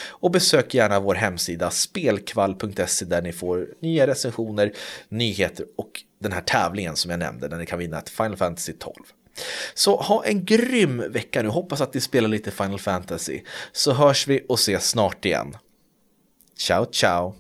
[0.10, 4.74] Och besök gärna vår hemsida spelkvall.se där ni får nya recensioner,
[5.10, 8.74] nyheter och den här tävlingen som jag nämnde där ni kan vinna ett Final Fantasy
[8.74, 8.96] 12.
[9.74, 13.42] Så ha en grym vecka nu, hoppas att ni spelar lite Final Fantasy.
[13.72, 15.58] Så hörs vi och ses snart igen.
[16.58, 17.36] Ciao ciao!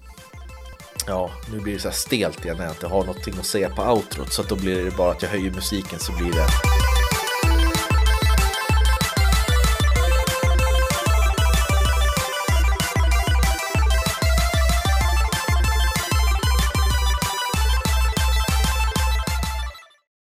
[1.07, 3.69] Ja, nu blir det så här stelt igen när jag inte har någonting att säga
[3.69, 6.47] på outrot så att då blir det bara att jag höjer musiken så blir det